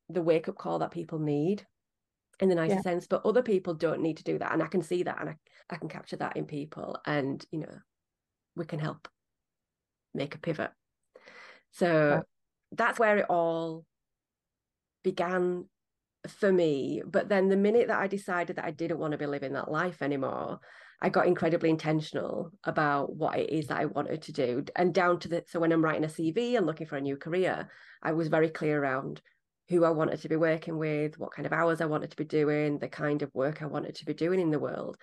the 0.09 0.23
wake 0.23 0.49
up 0.49 0.57
call 0.57 0.79
that 0.79 0.91
people 0.91 1.19
need 1.19 1.67
in 2.41 2.49
the 2.49 2.55
nicest 2.55 2.79
yeah. 2.79 2.93
sense, 2.93 3.07
but 3.07 3.27
other 3.27 3.43
people 3.43 3.75
don't 3.75 4.01
need 4.01 4.17
to 4.17 4.25
do 4.25 4.39
that. 4.39 4.53
And 4.53 4.63
I 4.63 4.67
can 4.69 4.83
see 4.83 5.03
that 5.03 5.21
and 5.21 5.31
I, 5.31 5.37
I 5.69 5.77
can 5.77 5.89
capture 5.89 6.17
that 6.17 6.37
in 6.37 6.47
people 6.47 6.99
and, 7.05 7.45
you 7.51 7.61
know, 7.61 7.79
we 8.57 8.65
can 8.65 8.79
help 8.79 9.09
make 10.15 10.35
a 10.35 10.39
pivot. 10.39 10.71
So 11.73 11.87
yeah. 11.87 12.21
that's 12.73 12.99
where 12.99 13.19
it 13.19 13.27
all 13.29 13.85
began 15.05 15.67
for 16.27 16.51
me. 16.51 17.03
But 17.05 17.29
then 17.29 17.49
the 17.49 17.57
minute 17.57 17.89
that 17.89 18.01
I 18.01 18.07
decided 18.07 18.57
that 18.57 18.65
I 18.65 18.71
didn't 18.71 18.99
want 18.99 19.13
to 19.13 19.19
be 19.19 19.27
living 19.27 19.53
that 19.53 19.71
life 19.71 20.01
anymore, 20.01 20.61
I 21.01 21.11
got 21.11 21.27
incredibly 21.27 21.71
intentional 21.71 22.51
about 22.65 23.15
what 23.15 23.39
it 23.39 23.51
is 23.51 23.69
that 23.69 23.79
I 23.79 23.85
wanted 23.85 24.23
to 24.23 24.33
do. 24.33 24.65
And 24.75 24.93
down 24.93 25.21
to 25.21 25.29
the 25.29 25.45
so 25.47 25.61
when 25.61 25.73
I'm 25.73 25.85
writing 25.85 26.05
a 26.05 26.09
CV 26.09 26.57
and 26.57 26.67
looking 26.67 26.89
for 26.89 26.97
a 26.97 27.01
new 27.01 27.17
career, 27.17 27.69
I 28.03 28.13
was 28.13 28.29
very 28.29 28.49
clear 28.49 28.83
around 28.83 29.23
who 29.69 29.85
I 29.85 29.91
wanted 29.91 30.21
to 30.23 30.29
be 30.29 30.37
working 30.37 30.77
with, 30.77 31.19
what 31.19 31.33
kind 31.33 31.47
of 31.47 31.53
hours 31.53 31.81
I 31.81 31.87
wanted 31.87 32.11
to 32.11 32.17
be 32.17 32.25
doing, 32.25 32.79
the 32.79 32.89
kind 32.89 33.23
of 33.23 33.33
work 33.33 33.63
I 33.63 33.67
wanted 33.67 33.95
to 33.97 34.07
be 34.07 34.15
doing 34.15 34.41
in 34.41 34.51
the 34.51 34.59
world, 34.59 34.97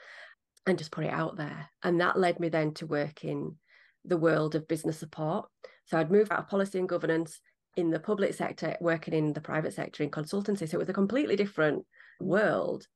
and 0.66 0.78
just 0.78 0.92
put 0.92 1.06
it 1.06 1.14
out 1.14 1.38
there. 1.38 1.70
And 1.84 2.02
that 2.02 2.20
led 2.20 2.40
me 2.40 2.50
then 2.50 2.74
to 2.76 2.88
work 2.88 3.24
in 3.24 3.56
the 4.04 4.18
world 4.18 4.56
of 4.56 4.68
business 4.68 4.98
support. 4.98 5.48
So 5.86 5.98
I'd 5.98 6.12
moved 6.12 6.32
out 6.32 6.40
of 6.40 6.48
policy 6.50 6.80
and 6.80 6.90
governance 6.90 7.40
in 7.78 7.90
the 7.90 8.00
public 8.00 8.34
sector, 8.34 8.76
working 8.82 9.14
in 9.14 9.34
the 9.34 9.42
private 9.42 9.74
sector 9.74 10.04
in 10.04 10.10
consultancy. 10.10 10.68
So 10.68 10.76
it 10.76 10.80
was 10.80 10.90
a 10.90 10.94
completely 10.94 11.36
different 11.36 11.86
world. 12.20 12.88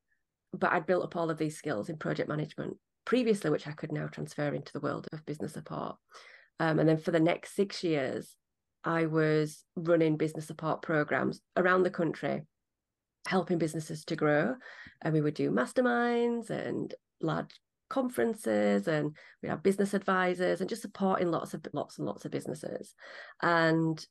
But 0.52 0.74
I'd 0.74 0.88
built 0.88 1.04
up 1.04 1.16
all 1.16 1.30
of 1.30 1.38
these 1.38 1.58
skills 1.58 1.90
in 1.90 1.98
project 1.98 2.28
management 2.28 2.78
previously, 3.10 3.50
which 3.50 3.68
I 3.68 3.72
could 3.72 3.92
now 3.92 4.06
transfer 4.06 4.54
into 4.54 4.72
the 4.72 4.82
world 4.82 5.08
of 5.12 5.26
business 5.26 5.54
support. 5.54 5.96
Um, 6.60 6.78
and 6.78 6.88
then 6.88 6.98
for 6.98 7.10
the 7.10 7.20
next 7.20 7.56
six 7.56 7.84
years, 7.84 8.36
I 8.84 9.08
was 9.08 9.64
running 9.76 10.16
business 10.16 10.46
support 10.46 10.84
programs 10.84 11.42
around 11.58 11.82
the 11.82 11.90
country, 11.90 12.44
helping 13.26 13.58
businesses 13.58 14.06
to 14.06 14.16
grow. 14.16 14.54
And 15.02 15.12
we 15.12 15.22
would 15.22 15.34
do 15.34 15.50
masterminds 15.50 16.52
and 16.52 16.94
large 17.20 17.50
conferences 17.90 18.88
and 18.88 19.18
we 19.42 19.50
have 19.50 19.64
business 19.64 19.96
advisors 19.96 20.62
and 20.62 20.70
just 20.70 20.84
supporting 20.84 21.32
lots 21.32 21.56
of 21.56 21.66
lots 21.74 21.98
and 21.98 22.06
lots 22.06 22.26
of 22.26 22.32
businesses. 22.32 22.94
And 23.42 24.06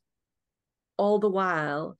all 0.97 1.19
the 1.19 1.29
while 1.29 1.97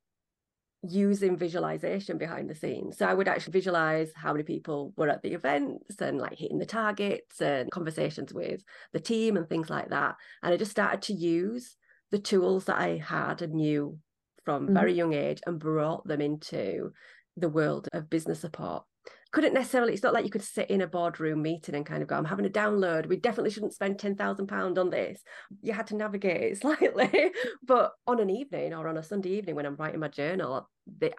using 0.81 1.35
visualization 1.35 2.17
behind 2.17 2.49
the 2.49 2.55
scenes. 2.55 2.97
So 2.97 3.05
I 3.05 3.13
would 3.13 3.27
actually 3.27 3.51
visualize 3.53 4.11
how 4.15 4.31
many 4.31 4.43
people 4.43 4.93
were 4.95 5.09
at 5.09 5.21
the 5.21 5.33
events 5.33 5.99
and 5.99 6.19
like 6.19 6.37
hitting 6.37 6.59
the 6.59 6.65
targets 6.65 7.41
and 7.41 7.69
conversations 7.71 8.33
with 8.33 8.61
the 8.93 8.99
team 8.99 9.35
and 9.35 9.47
things 9.47 9.69
like 9.69 9.89
that. 9.89 10.15
And 10.41 10.53
I 10.53 10.57
just 10.57 10.71
started 10.71 11.01
to 11.03 11.13
use 11.13 11.75
the 12.11 12.19
tools 12.19 12.65
that 12.65 12.77
I 12.77 12.97
had 12.97 13.41
and 13.41 13.53
knew 13.53 13.99
from 14.45 14.65
mm-hmm. 14.65 14.73
very 14.73 14.93
young 14.93 15.13
age 15.13 15.41
and 15.45 15.59
brought 15.59 16.07
them 16.07 16.21
into 16.21 16.93
the 17.35 17.49
world 17.49 17.87
of 17.93 18.09
business 18.09 18.39
support 18.39 18.83
couldn't 19.31 19.53
necessarily 19.53 19.93
it's 19.93 20.03
not 20.03 20.13
like 20.13 20.25
you 20.25 20.31
could 20.31 20.43
sit 20.43 20.69
in 20.69 20.81
a 20.81 20.87
boardroom 20.87 21.41
meeting 21.41 21.75
and 21.75 21.85
kind 21.85 22.01
of 22.01 22.07
go 22.07 22.15
i'm 22.15 22.25
having 22.25 22.45
a 22.45 22.49
download. 22.49 23.05
We 23.05 23.17
definitely 23.17 23.51
shouldn't 23.51 23.73
spend 23.73 23.99
10,000 23.99 24.47
pound 24.47 24.77
on 24.77 24.89
this. 24.89 25.21
You 25.61 25.73
had 25.73 25.87
to 25.87 25.95
navigate 25.95 26.51
it 26.51 26.57
slightly. 26.61 27.31
But 27.63 27.93
on 28.07 28.19
an 28.19 28.29
evening 28.29 28.73
or 28.73 28.87
on 28.87 28.97
a 28.97 29.03
sunday 29.03 29.31
evening 29.31 29.55
when 29.55 29.65
i'm 29.65 29.75
writing 29.75 29.99
my 29.99 30.07
journal 30.07 30.69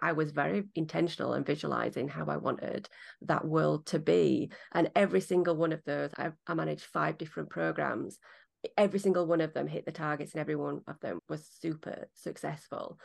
i 0.01 0.11
was 0.11 0.31
very 0.31 0.63
intentional 0.75 1.33
and 1.33 1.45
visualizing 1.45 2.09
how 2.09 2.25
i 2.25 2.35
wanted 2.37 2.89
that 3.21 3.45
world 3.45 3.85
to 3.87 3.99
be. 3.99 4.51
And 4.73 4.91
every 4.95 5.21
single 5.21 5.55
one 5.55 5.71
of 5.71 5.81
those 5.85 6.11
i, 6.17 6.31
I 6.47 6.53
managed 6.53 6.85
five 6.85 7.17
different 7.17 7.49
programs. 7.49 8.17
Every 8.77 8.99
single 8.99 9.25
one 9.25 9.41
of 9.41 9.53
them 9.53 9.67
hit 9.67 9.85
the 9.85 9.91
targets 9.91 10.33
and 10.33 10.41
every 10.41 10.55
one 10.55 10.81
of 10.87 10.99
them 10.99 11.19
was 11.29 11.47
super 11.61 12.07
successful. 12.15 12.99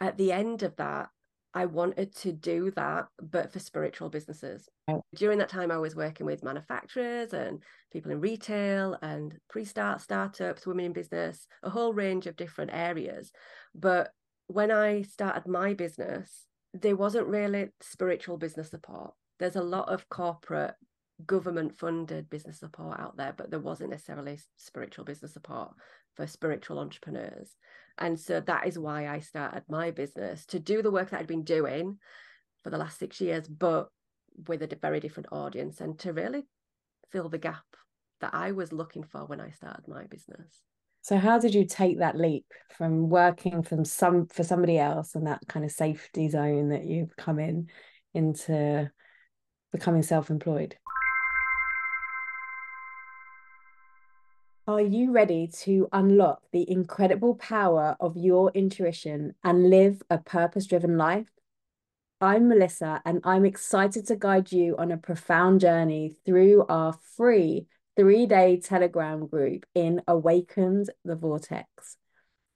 At 0.00 0.16
the 0.16 0.32
end 0.32 0.62
of 0.62 0.76
that 0.76 1.08
I 1.56 1.64
wanted 1.64 2.14
to 2.16 2.32
do 2.32 2.70
that, 2.72 3.08
but 3.18 3.50
for 3.50 3.60
spiritual 3.60 4.10
businesses. 4.10 4.68
During 5.14 5.38
that 5.38 5.48
time, 5.48 5.70
I 5.70 5.78
was 5.78 5.96
working 5.96 6.26
with 6.26 6.44
manufacturers 6.44 7.32
and 7.32 7.62
people 7.90 8.10
in 8.12 8.20
retail 8.20 8.98
and 9.00 9.34
pre 9.48 9.64
start 9.64 10.02
startups, 10.02 10.66
women 10.66 10.84
in 10.84 10.92
business, 10.92 11.48
a 11.62 11.70
whole 11.70 11.94
range 11.94 12.26
of 12.26 12.36
different 12.36 12.72
areas. 12.74 13.32
But 13.74 14.10
when 14.48 14.70
I 14.70 15.00
started 15.00 15.48
my 15.48 15.72
business, 15.72 16.44
there 16.74 16.94
wasn't 16.94 17.26
really 17.26 17.70
spiritual 17.80 18.36
business 18.36 18.68
support. 18.68 19.14
There's 19.38 19.56
a 19.56 19.62
lot 19.62 19.88
of 19.88 20.10
corporate 20.10 20.74
government 21.24 21.74
funded 21.74 22.28
business 22.28 22.58
support 22.58 23.00
out 23.00 23.16
there, 23.16 23.32
but 23.34 23.50
there 23.50 23.60
wasn't 23.60 23.90
necessarily 23.92 24.38
spiritual 24.58 25.06
business 25.06 25.32
support 25.32 25.70
for 26.16 26.26
spiritual 26.26 26.78
entrepreneurs. 26.78 27.56
And 27.98 28.18
so 28.18 28.40
that 28.40 28.66
is 28.66 28.78
why 28.78 29.08
I 29.08 29.20
started 29.20 29.64
my 29.68 29.90
business 29.90 30.44
to 30.46 30.58
do 30.58 30.82
the 30.82 30.90
work 30.90 31.10
that 31.10 31.20
I'd 31.20 31.26
been 31.26 31.44
doing 31.44 31.98
for 32.62 32.70
the 32.70 32.78
last 32.78 32.98
six 32.98 33.20
years, 33.20 33.48
but 33.48 33.88
with 34.48 34.62
a 34.62 34.78
very 34.80 35.00
different 35.00 35.28
audience 35.32 35.80
and 35.80 35.98
to 36.00 36.12
really 36.12 36.46
fill 37.10 37.28
the 37.28 37.38
gap 37.38 37.64
that 38.20 38.34
I 38.34 38.52
was 38.52 38.72
looking 38.72 39.02
for 39.02 39.24
when 39.24 39.40
I 39.40 39.50
started 39.50 39.88
my 39.88 40.04
business. 40.04 40.62
So 41.02 41.16
how 41.16 41.38
did 41.38 41.54
you 41.54 41.64
take 41.64 42.00
that 42.00 42.18
leap 42.18 42.46
from 42.76 43.08
working 43.08 43.62
from 43.62 43.84
some 43.84 44.26
for 44.26 44.42
somebody 44.42 44.78
else 44.78 45.14
and 45.14 45.26
that 45.26 45.40
kind 45.48 45.64
of 45.64 45.70
safety 45.70 46.28
zone 46.28 46.70
that 46.70 46.84
you've 46.84 47.14
come 47.16 47.38
in 47.38 47.68
into 48.12 48.90
becoming 49.70 50.02
self-employed? 50.02 50.76
Are 54.68 54.80
you 54.80 55.12
ready 55.12 55.46
to 55.62 55.88
unlock 55.92 56.42
the 56.50 56.68
incredible 56.68 57.36
power 57.36 57.96
of 58.00 58.16
your 58.16 58.50
intuition 58.50 59.36
and 59.44 59.70
live 59.70 60.02
a 60.10 60.18
purpose 60.18 60.66
driven 60.66 60.98
life? 60.98 61.28
I'm 62.20 62.48
Melissa, 62.48 63.00
and 63.04 63.20
I'm 63.22 63.44
excited 63.44 64.08
to 64.08 64.16
guide 64.16 64.50
you 64.50 64.74
on 64.76 64.90
a 64.90 64.96
profound 64.96 65.60
journey 65.60 66.16
through 66.26 66.66
our 66.68 66.98
free 67.16 67.68
three 67.94 68.26
day 68.26 68.56
Telegram 68.56 69.28
group 69.28 69.66
in 69.76 70.02
Awakened 70.08 70.90
the 71.04 71.14
Vortex. 71.14 71.96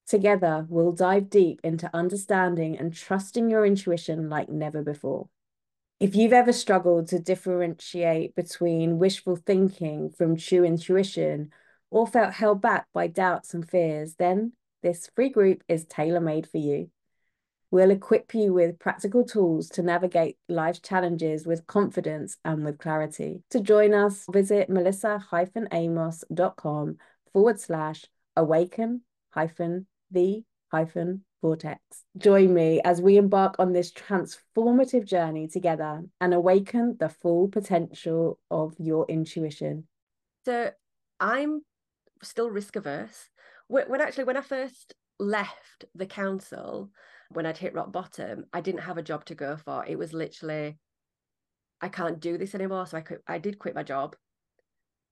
Together, 0.08 0.66
we'll 0.68 0.90
dive 0.90 1.30
deep 1.30 1.60
into 1.62 1.88
understanding 1.94 2.76
and 2.76 2.92
trusting 2.92 3.48
your 3.48 3.64
intuition 3.64 4.28
like 4.28 4.48
never 4.48 4.82
before. 4.82 5.28
If 6.00 6.16
you've 6.16 6.32
ever 6.32 6.52
struggled 6.52 7.06
to 7.08 7.20
differentiate 7.20 8.34
between 8.34 8.98
wishful 8.98 9.36
thinking 9.36 10.10
from 10.10 10.36
true 10.36 10.64
intuition, 10.64 11.52
or 11.90 12.06
felt 12.06 12.34
held 12.34 12.60
back 12.60 12.86
by 12.94 13.06
doubts 13.06 13.54
and 13.54 13.66
fears, 13.68 14.16
then 14.16 14.52
this 14.82 15.08
free 15.14 15.28
group 15.28 15.62
is 15.68 15.84
tailor 15.84 16.20
made 16.20 16.48
for 16.48 16.58
you. 16.58 16.90
We'll 17.70 17.90
equip 17.90 18.34
you 18.34 18.52
with 18.52 18.80
practical 18.80 19.24
tools 19.24 19.68
to 19.70 19.82
navigate 19.82 20.36
life's 20.48 20.80
challenges 20.80 21.46
with 21.46 21.66
confidence 21.66 22.36
and 22.44 22.64
with 22.64 22.78
clarity. 22.78 23.42
To 23.50 23.60
join 23.60 23.94
us, 23.94 24.26
visit 24.30 24.68
melissa-amos.com 24.68 26.96
forward 27.32 27.60
slash 27.60 28.04
awaken 28.36 29.02
hyphen 29.30 29.86
the 30.10 30.44
hyphen 30.70 31.24
vortex. 31.40 31.80
Join 32.16 32.52
me 32.52 32.80
as 32.84 33.00
we 33.00 33.16
embark 33.16 33.56
on 33.58 33.72
this 33.72 33.92
transformative 33.92 35.04
journey 35.04 35.48
together 35.48 36.02
and 36.20 36.34
awaken 36.34 36.96
the 36.98 37.08
full 37.08 37.48
potential 37.48 38.38
of 38.50 38.74
your 38.78 39.06
intuition. 39.08 39.86
So 40.44 40.72
I'm 41.18 41.62
still 42.22 42.50
risk 42.50 42.76
averse. 42.76 43.28
When 43.68 44.00
actually, 44.00 44.24
when 44.24 44.36
I 44.36 44.42
first 44.42 44.94
left 45.18 45.84
the 45.94 46.06
council, 46.06 46.90
when 47.30 47.46
I'd 47.46 47.58
hit 47.58 47.74
rock 47.74 47.92
bottom, 47.92 48.44
I 48.52 48.60
didn't 48.60 48.82
have 48.82 48.98
a 48.98 49.02
job 49.02 49.24
to 49.26 49.34
go 49.34 49.56
for. 49.56 49.84
It 49.86 49.98
was 49.98 50.12
literally, 50.12 50.78
I 51.80 51.88
can't 51.88 52.20
do 52.20 52.36
this 52.36 52.54
anymore. 52.54 52.86
So 52.86 52.98
I 52.98 53.02
could, 53.02 53.20
I 53.26 53.38
did 53.38 53.58
quit 53.58 53.74
my 53.74 53.84
job, 53.84 54.16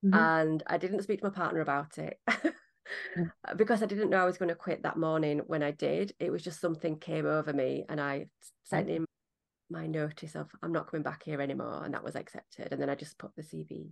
mm-hmm. 0.05 0.15
and 0.15 0.63
I 0.67 0.79
didn't 0.79 1.03
speak 1.03 1.21
to 1.21 1.27
my 1.27 1.35
partner 1.35 1.61
about 1.61 1.99
it. 1.99 2.19
because 3.57 3.83
I 3.83 3.87
didn't 3.87 4.11
know 4.11 4.19
I 4.19 4.27
was 4.27 4.39
going 4.39 4.49
to 4.49 4.55
quit 4.55 4.83
that 4.83 4.97
morning 4.97 5.43
when 5.47 5.63
I 5.63 5.71
did. 5.71 6.13
It 6.19 6.31
was 6.31 6.43
just 6.43 6.61
something 6.61 6.99
came 6.99 7.27
over 7.27 7.53
me 7.53 7.85
and 7.89 8.01
I 8.01 8.27
sent 8.65 8.89
him 8.89 9.05
my 9.71 9.87
notice 9.87 10.35
of 10.35 10.51
I'm 10.63 10.73
not 10.73 10.91
coming 10.91 11.03
back 11.03 11.23
here 11.23 11.41
anymore 11.41 11.83
and 11.85 11.93
that 11.95 12.05
was 12.05 12.17
accepted 12.17 12.73
and 12.73 12.81
then 12.81 12.89
I 12.89 12.95
just 12.95 13.19
put 13.19 13.35
the 13.37 13.43
CV 13.43 13.91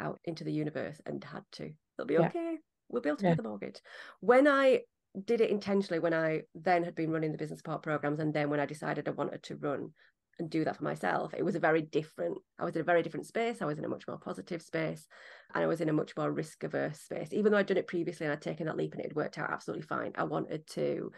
out 0.00 0.20
into 0.24 0.44
the 0.44 0.52
universe 0.52 1.00
and 1.06 1.22
had 1.24 1.42
to. 1.52 1.72
It'll 1.98 2.06
be 2.06 2.14
yeah. 2.14 2.26
okay. 2.26 2.58
We'll 2.88 3.02
be 3.02 3.08
able 3.08 3.18
to 3.18 3.24
yeah. 3.24 3.30
pay 3.32 3.36
the 3.36 3.48
mortgage. 3.48 3.80
When 4.20 4.46
I 4.46 4.82
did 5.24 5.40
it 5.40 5.50
intentionally 5.50 5.98
when 5.98 6.12
I 6.12 6.42
then 6.54 6.84
had 6.84 6.94
been 6.94 7.10
running 7.10 7.32
the 7.32 7.38
business 7.38 7.60
support 7.60 7.82
programs 7.82 8.20
and 8.20 8.34
then 8.34 8.50
when 8.50 8.60
I 8.60 8.66
decided 8.66 9.08
I 9.08 9.12
wanted 9.12 9.42
to 9.44 9.56
run 9.56 9.92
and 10.38 10.50
do 10.50 10.64
that 10.64 10.76
for 10.76 10.84
myself 10.84 11.32
it 11.32 11.42
was 11.42 11.54
a 11.54 11.60
very 11.60 11.80
different 11.80 12.36
i 12.58 12.64
was 12.64 12.74
in 12.74 12.82
a 12.82 12.84
very 12.84 13.02
different 13.02 13.26
space. 13.26 13.62
I 13.62 13.64
was 13.64 13.78
in 13.78 13.86
a 13.86 13.88
much 13.88 14.06
more 14.06 14.18
positive 14.18 14.60
space 14.60 15.06
and 15.54 15.64
i 15.64 15.66
was 15.66 15.80
in 15.80 15.88
a 15.88 15.94
much 15.94 16.14
more 16.16 16.30
risk 16.30 16.62
averse 16.64 17.00
space. 17.00 17.32
Even 17.32 17.50
though 17.50 17.58
i'd 17.58 17.66
done 17.66 17.78
it 17.78 17.86
previously 17.86 18.26
and 18.26 18.32
i'd 18.32 18.42
taken 18.42 18.66
that 18.66 18.76
leap 18.76 18.92
and 18.92 19.00
it 19.00 19.08
had 19.08 19.16
worked 19.16 19.38
out 19.38 19.50
absolutely 19.50 19.86
fine 19.86 20.12
i 20.16 20.24
wanted 20.24 20.66
to 20.66 21.10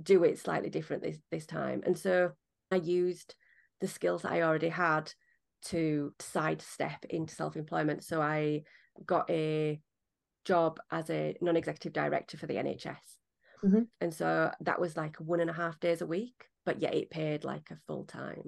do 0.00 0.24
it 0.24 0.38
slightly 0.38 0.70
different 0.70 1.02
this 1.02 1.18
this 1.30 1.46
time. 1.46 1.82
And 1.86 1.96
so 1.96 2.32
i 2.72 2.76
used 2.76 3.36
the 3.80 3.88
skills 3.88 4.22
that 4.22 4.32
i 4.32 4.42
already 4.42 4.70
had 4.70 5.12
to 5.62 6.12
sidestep 6.18 7.04
into 7.10 7.34
self-employment 7.34 8.02
so 8.04 8.20
i 8.20 8.62
got 9.06 9.28
a 9.30 9.80
job 10.44 10.78
as 10.90 11.10
a 11.10 11.36
non-executive 11.40 11.92
director 11.92 12.36
for 12.36 12.46
the 12.46 12.54
nhs 12.54 12.96
mm-hmm. 13.64 13.82
and 14.00 14.14
so 14.14 14.50
that 14.60 14.80
was 14.80 14.96
like 14.96 15.16
one 15.16 15.40
and 15.40 15.50
a 15.50 15.54
half 15.54 15.78
days 15.80 16.00
a 16.00 16.06
week 16.06 16.48
but 16.68 16.82
yet 16.82 16.94
it 16.94 17.08
paid 17.08 17.44
like 17.44 17.70
a 17.70 17.78
full 17.86 18.04
time 18.04 18.42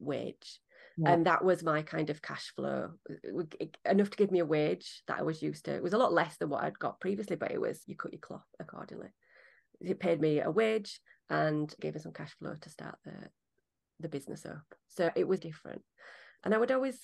wage. 0.00 0.60
Yeah. 0.98 1.12
And 1.12 1.26
that 1.26 1.44
was 1.44 1.62
my 1.62 1.82
kind 1.82 2.10
of 2.10 2.20
cash 2.20 2.52
flow, 2.56 2.90
enough 3.88 4.10
to 4.10 4.16
give 4.16 4.32
me 4.32 4.40
a 4.40 4.44
wage 4.44 5.02
that 5.06 5.20
I 5.20 5.22
was 5.22 5.40
used 5.40 5.66
to. 5.66 5.74
It 5.74 5.82
was 5.82 5.92
a 5.92 5.98
lot 5.98 6.12
less 6.12 6.36
than 6.36 6.48
what 6.48 6.64
I'd 6.64 6.78
got 6.78 7.00
previously, 7.00 7.36
but 7.36 7.52
it 7.52 7.60
was 7.60 7.80
you 7.86 7.96
cut 7.96 8.12
your 8.12 8.20
cloth 8.20 8.44
accordingly. 8.58 9.10
It 9.80 10.00
paid 10.00 10.20
me 10.20 10.40
a 10.40 10.50
wage 10.50 11.00
and 11.30 11.72
gave 11.80 11.94
me 11.94 12.00
some 12.00 12.12
cash 12.12 12.34
flow 12.38 12.54
to 12.60 12.70
start 12.70 12.96
the 13.04 13.12
the 14.00 14.08
business 14.08 14.44
up. 14.44 14.64
So 14.88 15.10
it 15.14 15.28
was 15.28 15.40
different. 15.40 15.82
And 16.44 16.54
I 16.54 16.58
would 16.58 16.72
always 16.72 16.98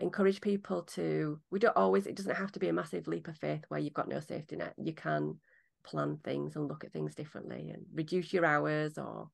encourage 0.00 0.40
people 0.40 0.82
to 0.82 1.40
we 1.50 1.58
don't 1.58 1.76
always 1.76 2.06
it 2.06 2.14
doesn't 2.14 2.36
have 2.36 2.52
to 2.52 2.60
be 2.60 2.68
a 2.68 2.72
massive 2.72 3.08
leap 3.08 3.26
of 3.26 3.36
faith 3.36 3.64
where 3.68 3.80
you've 3.80 3.94
got 3.94 4.08
no 4.08 4.20
safety 4.20 4.56
net. 4.56 4.74
You 4.76 4.92
can 4.92 5.38
plan 5.84 6.18
things 6.22 6.54
and 6.56 6.68
look 6.68 6.84
at 6.84 6.92
things 6.92 7.14
differently 7.14 7.70
and 7.70 7.84
reduce 7.92 8.32
your 8.32 8.44
hours 8.44 8.98
or 8.98 9.28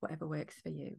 whatever 0.00 0.26
works 0.26 0.56
for 0.62 0.70
you. 0.70 0.96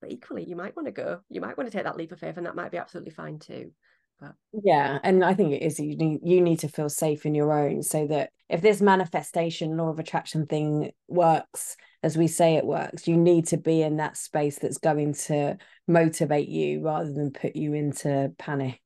But 0.00 0.12
equally, 0.12 0.44
you 0.44 0.56
might 0.56 0.76
want 0.76 0.86
to 0.86 0.92
go, 0.92 1.20
you 1.28 1.40
might 1.40 1.56
want 1.56 1.70
to 1.70 1.76
take 1.76 1.84
that 1.84 1.96
leap 1.96 2.12
of 2.12 2.18
faith, 2.18 2.36
and 2.38 2.46
that 2.46 2.56
might 2.56 2.70
be 2.70 2.78
absolutely 2.78 3.12
fine 3.12 3.38
too. 3.38 3.72
But 4.20 4.34
yeah, 4.52 4.98
and 5.02 5.24
I 5.24 5.34
think 5.34 5.52
it 5.52 5.62
is 5.62 5.80
you 5.80 5.96
need 5.96 6.20
you 6.22 6.40
need 6.40 6.60
to 6.60 6.68
feel 6.68 6.88
safe 6.88 7.24
in 7.24 7.34
your 7.34 7.52
own 7.52 7.82
so 7.82 8.06
that 8.08 8.30
if 8.48 8.60
this 8.60 8.80
manifestation 8.80 9.76
law 9.76 9.88
of 9.88 9.98
attraction 9.98 10.46
thing 10.46 10.90
works 11.08 11.76
as 12.02 12.16
we 12.16 12.26
say 12.26 12.54
it 12.54 12.64
works, 12.64 13.06
you 13.06 13.16
need 13.16 13.46
to 13.48 13.56
be 13.56 13.82
in 13.82 13.98
that 13.98 14.16
space 14.16 14.58
that's 14.58 14.78
going 14.78 15.12
to 15.12 15.58
motivate 15.86 16.48
you 16.48 16.82
rather 16.82 17.12
than 17.12 17.30
put 17.30 17.54
you 17.54 17.74
into 17.74 18.32
panic. 18.38 18.80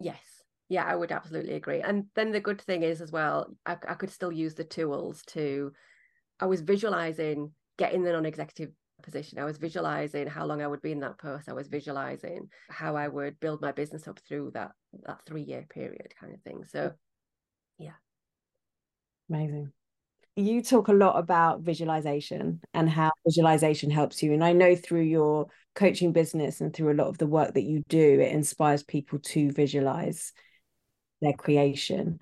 Yes. 0.00 0.20
Yeah, 0.70 0.84
I 0.84 0.96
would 0.96 1.12
absolutely 1.12 1.54
agree. 1.54 1.82
And 1.82 2.06
then 2.14 2.32
the 2.32 2.40
good 2.40 2.60
thing 2.60 2.82
is 2.82 3.02
as 3.02 3.12
well, 3.12 3.54
I, 3.66 3.76
I 3.86 3.94
could 3.94 4.10
still 4.10 4.32
use 4.32 4.54
the 4.54 4.64
tools 4.64 5.22
to 5.28 5.72
I 6.40 6.46
was 6.46 6.62
visualizing 6.62 7.52
getting 7.76 8.02
the 8.02 8.12
non-executive 8.12 8.72
position. 9.04 9.38
I 9.38 9.44
was 9.44 9.58
visualizing 9.58 10.26
how 10.26 10.46
long 10.46 10.62
I 10.62 10.66
would 10.66 10.82
be 10.82 10.92
in 10.92 11.00
that 11.00 11.18
post. 11.18 11.48
I 11.48 11.52
was 11.52 11.68
visualizing 11.68 12.48
how 12.70 12.96
I 12.96 13.08
would 13.08 13.38
build 13.38 13.60
my 13.60 13.72
business 13.72 14.08
up 14.08 14.18
through 14.26 14.52
that 14.54 14.72
that 15.06 15.20
three 15.26 15.42
year 15.42 15.66
period 15.68 16.12
kind 16.18 16.34
of 16.34 16.40
thing. 16.42 16.64
So 16.64 16.92
yeah. 17.78 17.92
Amazing. 19.30 19.72
You 20.36 20.62
talk 20.62 20.88
a 20.88 20.92
lot 20.92 21.16
about 21.16 21.60
visualization 21.60 22.60
and 22.72 22.90
how 22.90 23.12
visualization 23.24 23.90
helps 23.90 24.22
you. 24.22 24.32
And 24.32 24.42
I 24.42 24.52
know 24.52 24.74
through 24.74 25.02
your 25.02 25.46
coaching 25.76 26.12
business 26.12 26.60
and 26.60 26.74
through 26.74 26.92
a 26.92 26.98
lot 27.00 27.06
of 27.06 27.18
the 27.18 27.26
work 27.26 27.54
that 27.54 27.62
you 27.62 27.84
do, 27.88 28.20
it 28.20 28.32
inspires 28.32 28.82
people 28.82 29.20
to 29.20 29.52
visualize 29.52 30.32
their 31.20 31.34
creation. 31.34 32.18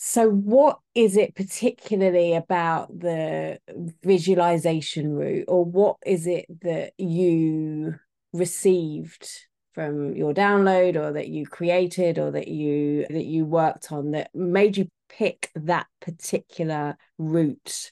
So, 0.00 0.30
what 0.30 0.78
is 0.94 1.16
it 1.16 1.34
particularly 1.34 2.34
about 2.34 3.00
the 3.00 3.58
visualization 4.04 5.12
route, 5.12 5.46
or 5.48 5.64
what 5.64 5.96
is 6.06 6.28
it 6.28 6.46
that 6.62 6.92
you 6.98 7.96
received 8.32 9.28
from 9.72 10.14
your 10.14 10.32
download, 10.32 10.94
or 10.94 11.14
that 11.14 11.26
you 11.26 11.46
created, 11.46 12.16
or 12.16 12.30
that 12.30 12.46
you 12.46 13.06
that 13.10 13.24
you 13.24 13.44
worked 13.44 13.90
on 13.90 14.12
that 14.12 14.32
made 14.32 14.76
you 14.76 14.88
pick 15.08 15.50
that 15.56 15.88
particular 16.00 16.96
route 17.18 17.90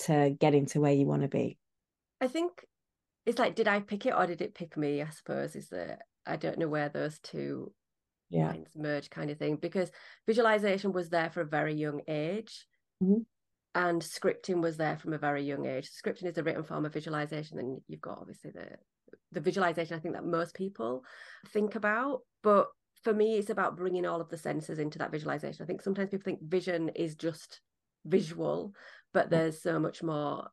to 0.00 0.36
getting 0.38 0.66
to 0.66 0.80
where 0.80 0.92
you 0.92 1.06
want 1.06 1.22
to 1.22 1.28
be? 1.28 1.56
I 2.20 2.28
think 2.28 2.66
it's 3.24 3.38
like, 3.38 3.54
did 3.54 3.66
I 3.66 3.80
pick 3.80 4.04
it 4.04 4.12
or 4.14 4.26
did 4.26 4.42
it 4.42 4.54
pick 4.54 4.76
me? 4.76 5.00
I 5.00 5.08
suppose 5.08 5.56
is 5.56 5.70
that 5.70 6.02
I 6.26 6.36
don't 6.36 6.58
know 6.58 6.68
where 6.68 6.90
those 6.90 7.18
two 7.18 7.72
yeah. 8.30 8.48
minds 8.48 8.70
merge 8.76 9.10
kind 9.10 9.30
of 9.30 9.38
thing 9.38 9.56
because 9.56 9.90
visualization 10.26 10.92
was 10.92 11.08
there 11.08 11.30
for 11.30 11.40
a 11.40 11.46
very 11.46 11.74
young 11.74 12.00
age 12.08 12.66
mm-hmm. 13.02 13.20
and 13.74 14.02
scripting 14.02 14.60
was 14.60 14.76
there 14.76 14.96
from 14.96 15.12
a 15.12 15.18
very 15.18 15.44
young 15.44 15.66
age. 15.66 15.90
Scripting 15.90 16.26
is 16.26 16.38
a 16.38 16.42
written 16.42 16.64
form 16.64 16.84
of 16.84 16.92
visualization 16.92 17.58
and 17.58 17.80
you've 17.88 18.00
got 18.00 18.18
obviously 18.18 18.50
the 18.50 18.68
the 19.32 19.40
visualization 19.40 19.96
i 19.96 20.00
think 20.00 20.14
that 20.14 20.24
most 20.24 20.54
people 20.54 21.04
think 21.48 21.74
about. 21.74 22.20
But 22.42 22.68
for 23.02 23.14
me 23.14 23.36
it's 23.36 23.50
about 23.50 23.76
bringing 23.76 24.06
all 24.06 24.20
of 24.20 24.28
the 24.28 24.38
senses 24.38 24.78
into 24.78 24.98
that 24.98 25.12
visualization. 25.12 25.62
I 25.62 25.66
think 25.66 25.82
sometimes 25.82 26.10
people 26.10 26.24
think 26.24 26.42
vision 26.42 26.90
is 26.90 27.14
just 27.14 27.60
visual 28.04 28.72
but 29.12 29.30
there's 29.30 29.62
so 29.62 29.80
much 29.80 30.02
more 30.02 30.48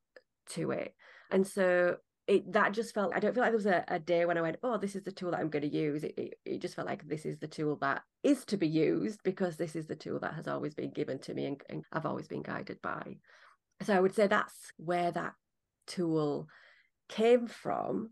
to 0.51 0.71
it. 0.71 0.93
And 1.29 1.45
so 1.45 1.97
it 2.27 2.53
that 2.53 2.71
just 2.71 2.93
felt 2.93 3.13
I 3.13 3.19
don't 3.19 3.33
feel 3.33 3.43
like 3.43 3.51
there 3.51 3.57
was 3.57 3.65
a, 3.65 3.83
a 3.87 3.99
day 3.99 4.25
when 4.25 4.37
I 4.37 4.41
went, 4.41 4.57
oh, 4.63 4.77
this 4.77 4.95
is 4.95 5.03
the 5.03 5.11
tool 5.11 5.31
that 5.31 5.39
I'm 5.39 5.49
going 5.49 5.69
to 5.69 5.77
use. 5.77 6.03
It, 6.03 6.13
it, 6.17 6.33
it 6.45 6.61
just 6.61 6.75
felt 6.75 6.87
like 6.87 7.07
this 7.07 7.25
is 7.25 7.37
the 7.37 7.47
tool 7.47 7.77
that 7.81 8.01
is 8.23 8.45
to 8.45 8.57
be 8.57 8.67
used 8.67 9.19
because 9.23 9.57
this 9.57 9.75
is 9.75 9.87
the 9.87 9.95
tool 9.95 10.19
that 10.19 10.33
has 10.35 10.47
always 10.47 10.73
been 10.73 10.91
given 10.91 11.19
to 11.19 11.33
me 11.33 11.45
and, 11.45 11.61
and 11.69 11.83
I've 11.91 12.05
always 12.05 12.27
been 12.27 12.41
guided 12.41 12.81
by. 12.81 13.17
So 13.81 13.93
I 13.93 13.99
would 13.99 14.15
say 14.15 14.27
that's 14.27 14.71
where 14.77 15.11
that 15.11 15.33
tool 15.87 16.47
came 17.09 17.47
from. 17.47 18.11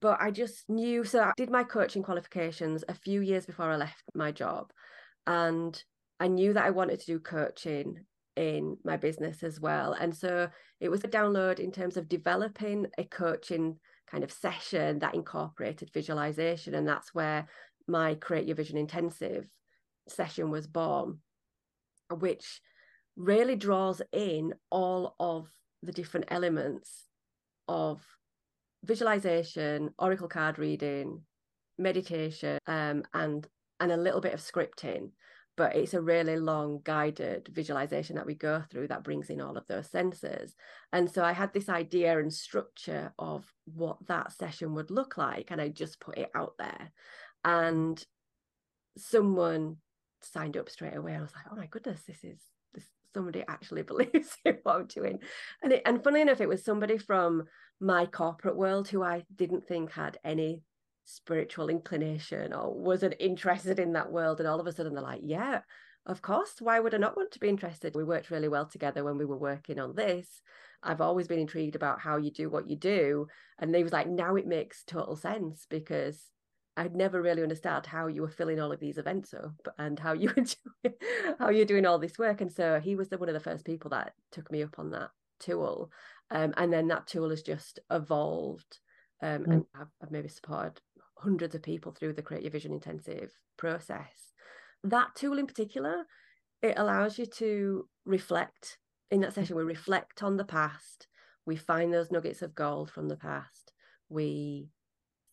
But 0.00 0.18
I 0.20 0.30
just 0.30 0.68
knew 0.68 1.02
so 1.02 1.22
I 1.22 1.32
did 1.36 1.50
my 1.50 1.64
coaching 1.64 2.02
qualifications 2.02 2.84
a 2.88 2.94
few 2.94 3.22
years 3.22 3.46
before 3.46 3.70
I 3.70 3.76
left 3.76 4.02
my 4.14 4.30
job. 4.32 4.70
And 5.26 5.82
I 6.20 6.28
knew 6.28 6.52
that 6.52 6.64
I 6.64 6.70
wanted 6.70 7.00
to 7.00 7.06
do 7.06 7.20
coaching 7.20 8.04
in 8.38 8.76
my 8.84 8.96
business 8.96 9.42
as 9.42 9.60
well. 9.60 9.94
And 9.94 10.14
so 10.16 10.48
it 10.80 10.88
was 10.88 11.02
a 11.02 11.08
download 11.08 11.58
in 11.58 11.72
terms 11.72 11.96
of 11.96 12.08
developing 12.08 12.86
a 12.96 13.04
coaching 13.04 13.78
kind 14.08 14.22
of 14.22 14.30
session 14.30 15.00
that 15.00 15.14
incorporated 15.14 15.90
visualization. 15.92 16.74
And 16.74 16.86
that's 16.86 17.12
where 17.12 17.48
my 17.88 18.14
Create 18.14 18.46
Your 18.46 18.54
Vision 18.54 18.78
Intensive 18.78 19.48
session 20.06 20.50
was 20.50 20.68
born, 20.68 21.18
which 22.16 22.60
really 23.16 23.56
draws 23.56 24.00
in 24.12 24.54
all 24.70 25.16
of 25.18 25.48
the 25.82 25.92
different 25.92 26.26
elements 26.28 27.08
of 27.66 28.00
visualization, 28.84 29.90
oracle 29.98 30.28
card 30.28 30.60
reading, 30.60 31.22
meditation, 31.76 32.58
um, 32.68 33.02
and 33.14 33.48
and 33.80 33.92
a 33.92 33.96
little 33.96 34.20
bit 34.20 34.34
of 34.34 34.40
scripting. 34.40 35.10
But 35.58 35.74
it's 35.74 35.92
a 35.92 36.00
really 36.00 36.36
long 36.36 36.80
guided 36.84 37.48
visualization 37.52 38.14
that 38.14 38.26
we 38.26 38.34
go 38.34 38.62
through 38.70 38.88
that 38.88 39.02
brings 39.02 39.28
in 39.28 39.40
all 39.40 39.56
of 39.56 39.66
those 39.66 39.90
senses. 39.90 40.54
And 40.92 41.10
so 41.10 41.24
I 41.24 41.32
had 41.32 41.52
this 41.52 41.68
idea 41.68 42.16
and 42.16 42.32
structure 42.32 43.12
of 43.18 43.44
what 43.64 43.96
that 44.06 44.32
session 44.32 44.74
would 44.76 44.92
look 44.92 45.18
like, 45.18 45.50
and 45.50 45.60
I 45.60 45.68
just 45.68 45.98
put 45.98 46.16
it 46.16 46.30
out 46.32 46.52
there. 46.60 46.92
And 47.44 48.02
someone 48.96 49.78
signed 50.22 50.56
up 50.56 50.68
straight 50.68 50.96
away. 50.96 51.16
I 51.16 51.20
was 51.20 51.34
like, 51.34 51.46
oh 51.50 51.56
my 51.56 51.66
goodness, 51.66 52.02
this 52.06 52.22
is 52.22 52.38
this 52.72 52.84
somebody 53.12 53.42
actually 53.48 53.82
believes 53.90 54.36
in 54.44 54.58
what 54.62 54.76
I'm 54.76 54.86
doing. 54.86 55.18
And 55.62 55.72
it, 55.72 55.82
and 55.84 56.04
funny 56.04 56.20
enough, 56.20 56.40
it 56.40 56.48
was 56.48 56.64
somebody 56.64 56.98
from 56.98 57.44
my 57.80 58.06
corporate 58.06 58.56
world 58.56 58.86
who 58.86 59.02
I 59.02 59.24
didn't 59.34 59.66
think 59.66 59.90
had 59.90 60.18
any 60.24 60.62
spiritual 61.08 61.70
inclination 61.70 62.52
or 62.52 62.72
wasn't 62.72 63.14
interested 63.18 63.78
in 63.78 63.94
that 63.94 64.12
world. 64.12 64.40
And 64.40 64.48
all 64.48 64.60
of 64.60 64.66
a 64.66 64.72
sudden 64.72 64.94
they're 64.94 65.02
like, 65.02 65.22
yeah, 65.24 65.60
of 66.06 66.22
course. 66.22 66.56
Why 66.60 66.78
would 66.80 66.94
I 66.94 66.98
not 66.98 67.16
want 67.16 67.32
to 67.32 67.40
be 67.40 67.48
interested? 67.48 67.94
We 67.94 68.04
worked 68.04 68.30
really 68.30 68.48
well 68.48 68.66
together 68.66 69.02
when 69.02 69.16
we 69.16 69.24
were 69.24 69.38
working 69.38 69.78
on 69.78 69.94
this. 69.94 70.42
I've 70.82 71.00
always 71.00 71.26
been 71.26 71.38
intrigued 71.38 71.76
about 71.76 72.00
how 72.00 72.18
you 72.18 72.30
do 72.30 72.50
what 72.50 72.68
you 72.68 72.76
do. 72.76 73.26
And 73.58 73.74
they 73.74 73.82
was 73.82 73.92
like, 73.92 74.06
now 74.06 74.36
it 74.36 74.46
makes 74.46 74.84
total 74.84 75.16
sense 75.16 75.66
because 75.68 76.22
I'd 76.76 76.94
never 76.94 77.20
really 77.20 77.42
understood 77.42 77.86
how 77.86 78.06
you 78.06 78.22
were 78.22 78.28
filling 78.28 78.60
all 78.60 78.70
of 78.70 78.78
these 78.78 78.98
events 78.98 79.34
up 79.34 79.74
and 79.78 79.98
how 79.98 80.12
you 80.12 80.32
were 80.84 80.92
how 81.38 81.48
you're 81.48 81.64
doing 81.64 81.86
all 81.86 81.98
this 81.98 82.18
work. 82.18 82.40
And 82.40 82.52
so 82.52 82.80
he 82.80 82.94
was 82.94 83.08
the, 83.08 83.18
one 83.18 83.28
of 83.28 83.34
the 83.34 83.40
first 83.40 83.64
people 83.64 83.90
that 83.90 84.12
took 84.30 84.52
me 84.52 84.62
up 84.62 84.78
on 84.78 84.90
that 84.90 85.10
tool. 85.40 85.90
Um, 86.30 86.52
and 86.56 86.72
then 86.72 86.88
that 86.88 87.06
tool 87.06 87.30
has 87.30 87.42
just 87.42 87.80
evolved 87.90 88.78
um, 89.20 89.44
mm. 89.44 89.52
and 89.52 89.64
I've, 89.74 89.88
I've, 90.02 90.10
maybe 90.10 90.28
supported 90.28 90.80
hundreds 91.18 91.54
of 91.54 91.62
people 91.62 91.92
through 91.92 92.12
the 92.12 92.22
Create 92.22 92.42
Your 92.42 92.52
Vision 92.52 92.72
Intensive 92.72 93.32
process. 93.56 94.32
That 94.84 95.14
tool 95.14 95.38
in 95.38 95.46
particular, 95.46 96.04
it 96.62 96.74
allows 96.76 97.18
you 97.18 97.26
to 97.26 97.88
reflect. 98.04 98.78
In 99.10 99.20
that 99.20 99.34
session, 99.34 99.56
we 99.56 99.62
reflect 99.64 100.22
on 100.22 100.36
the 100.36 100.44
past. 100.44 101.08
We 101.46 101.56
find 101.56 101.92
those 101.92 102.10
nuggets 102.10 102.42
of 102.42 102.54
gold 102.54 102.90
from 102.90 103.08
the 103.08 103.16
past. 103.16 103.72
We 104.08 104.68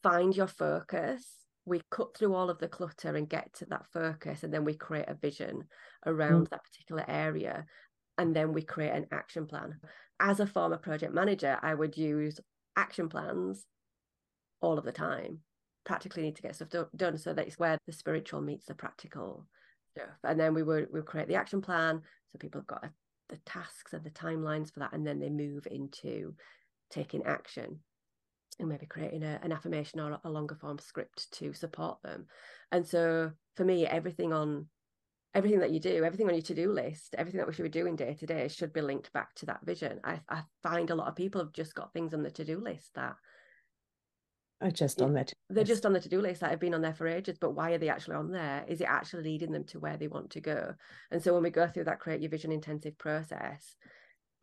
find 0.01 0.35
your 0.35 0.47
focus. 0.47 1.25
We 1.65 1.81
cut 1.91 2.15
through 2.15 2.33
all 2.33 2.49
of 2.49 2.59
the 2.59 2.67
clutter 2.67 3.15
and 3.15 3.29
get 3.29 3.53
to 3.55 3.65
that 3.65 3.85
focus, 3.91 4.43
and 4.43 4.53
then 4.53 4.65
we 4.65 4.75
create 4.75 5.09
a 5.09 5.15
vision 5.15 5.63
around 6.05 6.47
mm. 6.47 6.49
that 6.51 6.63
particular 6.63 7.03
area. 7.07 7.65
And 8.17 8.35
then 8.35 8.53
we 8.53 8.61
create 8.61 8.91
an 8.91 9.07
action 9.11 9.45
plan. 9.45 9.75
As 10.19 10.39
a 10.39 10.47
former 10.47 10.77
project 10.77 11.13
manager, 11.13 11.59
I 11.61 11.73
would 11.73 11.97
use 11.97 12.39
action 12.77 13.09
plans 13.09 13.65
all 14.61 14.77
of 14.77 14.85
the 14.85 14.91
time. 14.91 15.39
Practically 15.85 16.23
need 16.23 16.35
to 16.35 16.41
get 16.41 16.55
stuff 16.55 16.69
do- 16.69 16.89
done. 16.95 17.17
So 17.17 17.33
that's 17.33 17.59
where 17.59 17.77
the 17.85 17.93
spiritual 17.93 18.41
meets 18.41 18.65
the 18.65 18.73
practical 18.73 19.45
stuff. 19.95 20.17
And 20.23 20.39
then 20.39 20.53
we 20.53 20.63
would 20.63 20.87
we 20.91 20.99
would 20.99 21.07
create 21.07 21.27
the 21.27 21.35
action 21.35 21.61
plan. 21.61 22.01
So 22.31 22.39
people 22.39 22.61
have 22.61 22.67
got 22.67 22.85
a, 22.85 22.91
the 23.29 23.37
tasks 23.45 23.93
and 23.93 24.03
the 24.03 24.09
timelines 24.09 24.73
for 24.73 24.79
that. 24.81 24.93
And 24.93 25.05
then 25.05 25.19
they 25.19 25.29
move 25.29 25.67
into 25.69 26.33
taking 26.89 27.23
action 27.23 27.79
and 28.59 28.69
maybe 28.69 28.85
creating 28.85 29.23
a, 29.23 29.39
an 29.43 29.51
affirmation 29.51 29.99
or 29.99 30.19
a 30.23 30.29
longer 30.29 30.55
form 30.55 30.79
script 30.79 31.31
to 31.33 31.53
support 31.53 32.01
them. 32.03 32.25
And 32.71 32.87
so 32.87 33.31
for 33.55 33.65
me, 33.65 33.85
everything 33.85 34.33
on 34.33 34.67
everything 35.33 35.59
that 35.59 35.71
you 35.71 35.81
do, 35.81 36.03
everything 36.03 36.27
on 36.27 36.33
your 36.33 36.41
to-do 36.41 36.71
list, 36.71 37.13
everything 37.17 37.39
that 37.39 37.47
we 37.47 37.53
should 37.53 37.63
be 37.63 37.69
doing 37.69 37.97
day 37.97 38.13
to 38.13 38.25
day 38.25 38.47
should 38.47 38.71
be 38.71 38.81
linked 38.81 39.11
back 39.11 39.35
to 39.35 39.45
that 39.45 39.65
vision. 39.65 39.99
I, 40.03 40.21
I 40.29 40.43
find 40.63 40.89
a 40.89 40.95
lot 40.95 41.09
of 41.09 41.15
people 41.15 41.41
have 41.41 41.51
just 41.51 41.75
got 41.75 41.91
things 41.91 42.13
on 42.13 42.23
the 42.23 42.31
to-do 42.31 42.59
list 42.59 42.91
that 42.95 43.15
are 44.61 44.71
just 44.71 45.01
on 45.01 45.13
there. 45.13 45.25
They're 45.49 45.63
just 45.63 45.85
on 45.85 45.93
the 45.93 45.99
to-do 45.99 46.21
list 46.21 46.41
that 46.41 46.49
have 46.49 46.59
been 46.59 46.73
on 46.73 46.81
there 46.81 46.93
for 46.93 47.07
ages, 47.07 47.37
but 47.39 47.51
why 47.51 47.71
are 47.71 47.77
they 47.77 47.89
actually 47.89 48.15
on 48.15 48.31
there? 48.31 48.65
Is 48.67 48.81
it 48.81 48.87
actually 48.89 49.23
leading 49.23 49.51
them 49.51 49.65
to 49.65 49.79
where 49.79 49.97
they 49.97 50.07
want 50.07 50.31
to 50.31 50.41
go? 50.41 50.73
And 51.11 51.21
so 51.21 51.33
when 51.33 51.43
we 51.43 51.49
go 51.49 51.67
through 51.67 51.85
that 51.85 51.99
create 51.99 52.21
your 52.21 52.31
vision 52.31 52.51
intensive 52.51 52.97
process, 52.97 53.75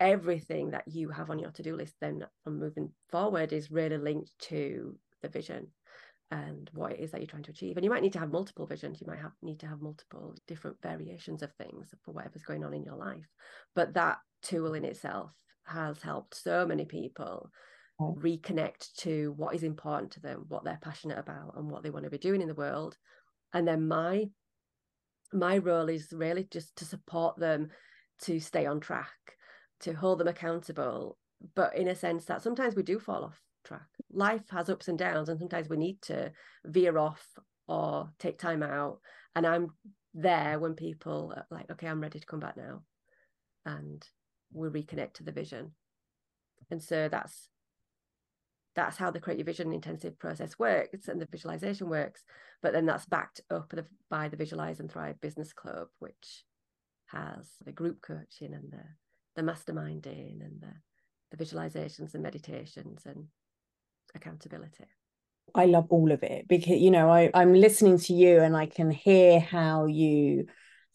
everything 0.02 0.70
that 0.70 0.84
you 0.88 1.08
have 1.10 1.30
on 1.30 1.38
your 1.38 1.52
to-do 1.52 1.76
list 1.76 1.94
then 2.00 2.26
from 2.42 2.58
moving 2.58 2.90
forward 3.08 3.52
is 3.52 3.70
really 3.70 3.98
linked 3.98 4.30
to 4.40 4.96
the 5.22 5.28
vision 5.28 5.68
and 6.32 6.68
what 6.74 6.90
it 6.90 6.98
is 6.98 7.12
that 7.12 7.20
you're 7.20 7.28
trying 7.28 7.42
to 7.44 7.52
achieve 7.52 7.76
and 7.76 7.84
you 7.84 7.90
might 7.90 8.02
need 8.02 8.12
to 8.12 8.18
have 8.18 8.32
multiple 8.32 8.66
visions 8.66 9.00
you 9.00 9.06
might 9.06 9.20
have 9.20 9.30
need 9.42 9.60
to 9.60 9.66
have 9.66 9.80
multiple 9.80 10.34
different 10.48 10.76
variations 10.82 11.40
of 11.40 11.52
things 11.52 11.94
for 12.04 12.10
whatever's 12.10 12.42
going 12.42 12.64
on 12.64 12.74
in 12.74 12.82
your 12.82 12.96
life 12.96 13.28
but 13.76 13.94
that 13.94 14.16
tool 14.42 14.74
in 14.74 14.84
itself 14.84 15.30
has 15.64 16.02
helped 16.02 16.34
so 16.34 16.66
many 16.66 16.84
people 16.84 17.48
reconnect 18.00 18.94
to 18.98 19.32
what 19.36 19.54
is 19.54 19.62
important 19.62 20.10
to 20.12 20.20
them 20.20 20.44
what 20.48 20.64
they're 20.64 20.78
passionate 20.82 21.18
about 21.18 21.54
and 21.56 21.70
what 21.70 21.82
they 21.82 21.90
want 21.90 22.04
to 22.04 22.10
be 22.10 22.18
doing 22.18 22.40
in 22.40 22.48
the 22.48 22.54
world. 22.54 22.96
And 23.52 23.66
then 23.66 23.86
my 23.86 24.28
my 25.32 25.58
role 25.58 25.88
is 25.88 26.12
really 26.12 26.46
just 26.50 26.76
to 26.76 26.84
support 26.84 27.38
them 27.38 27.70
to 28.22 28.38
stay 28.38 28.66
on 28.66 28.80
track 28.80 29.08
to 29.80 29.92
hold 29.92 30.18
them 30.18 30.28
accountable. 30.28 31.18
But 31.54 31.76
in 31.76 31.88
a 31.88 31.94
sense 31.94 32.24
that 32.26 32.42
sometimes 32.42 32.74
we 32.74 32.82
do 32.82 32.98
fall 32.98 33.24
off 33.24 33.40
track. 33.64 33.86
Life 34.12 34.42
has 34.50 34.68
ups 34.68 34.88
and 34.88 34.98
downs 34.98 35.28
and 35.28 35.38
sometimes 35.38 35.68
we 35.68 35.76
need 35.76 36.00
to 36.02 36.32
veer 36.64 36.98
off 36.98 37.26
or 37.66 38.10
take 38.18 38.38
time 38.38 38.62
out. 38.62 39.00
And 39.34 39.46
i'm 39.46 39.70
there 40.14 40.58
when 40.58 40.74
people 40.74 41.32
are 41.34 41.46
like 41.50 41.70
okay 41.70 41.86
i'm 41.86 42.02
ready 42.02 42.20
to 42.20 42.26
come 42.26 42.38
back 42.38 42.54
now 42.54 42.82
and 43.64 44.06
we 44.52 44.68
reconnect 44.68 45.14
to 45.14 45.24
the 45.24 45.32
vision. 45.32 45.72
And 46.70 46.82
so 46.82 47.08
that's 47.08 47.48
that's 48.74 48.96
how 48.96 49.10
the 49.10 49.20
create 49.20 49.38
your 49.38 49.44
vision 49.44 49.72
intensive 49.72 50.18
process 50.18 50.58
works 50.58 51.08
and 51.08 51.20
the 51.20 51.28
visualization 51.30 51.88
works 51.88 52.24
but 52.62 52.72
then 52.72 52.86
that's 52.86 53.06
backed 53.06 53.40
up 53.50 53.72
by 54.08 54.28
the 54.28 54.36
visualize 54.36 54.80
and 54.80 54.90
thrive 54.90 55.20
business 55.20 55.52
club 55.52 55.88
which 55.98 56.44
has 57.06 57.50
the 57.64 57.72
group 57.72 58.00
coaching 58.00 58.54
and 58.54 58.70
the 58.72 58.82
the 59.34 59.42
masterminding 59.42 60.44
and 60.44 60.60
the, 60.60 61.36
the 61.36 61.44
visualizations 61.44 62.14
and 62.14 62.22
meditations 62.22 63.02
and 63.06 63.26
accountability. 64.14 64.84
I 65.54 65.66
love 65.66 65.86
all 65.90 66.12
of 66.12 66.22
it 66.22 66.46
because 66.48 66.80
you 66.80 66.90
know 66.90 67.10
I, 67.10 67.30
I'm 67.34 67.54
listening 67.54 67.98
to 67.98 68.14
you 68.14 68.40
and 68.40 68.56
I 68.56 68.66
can 68.66 68.90
hear 68.90 69.40
how 69.40 69.86
you 69.86 70.46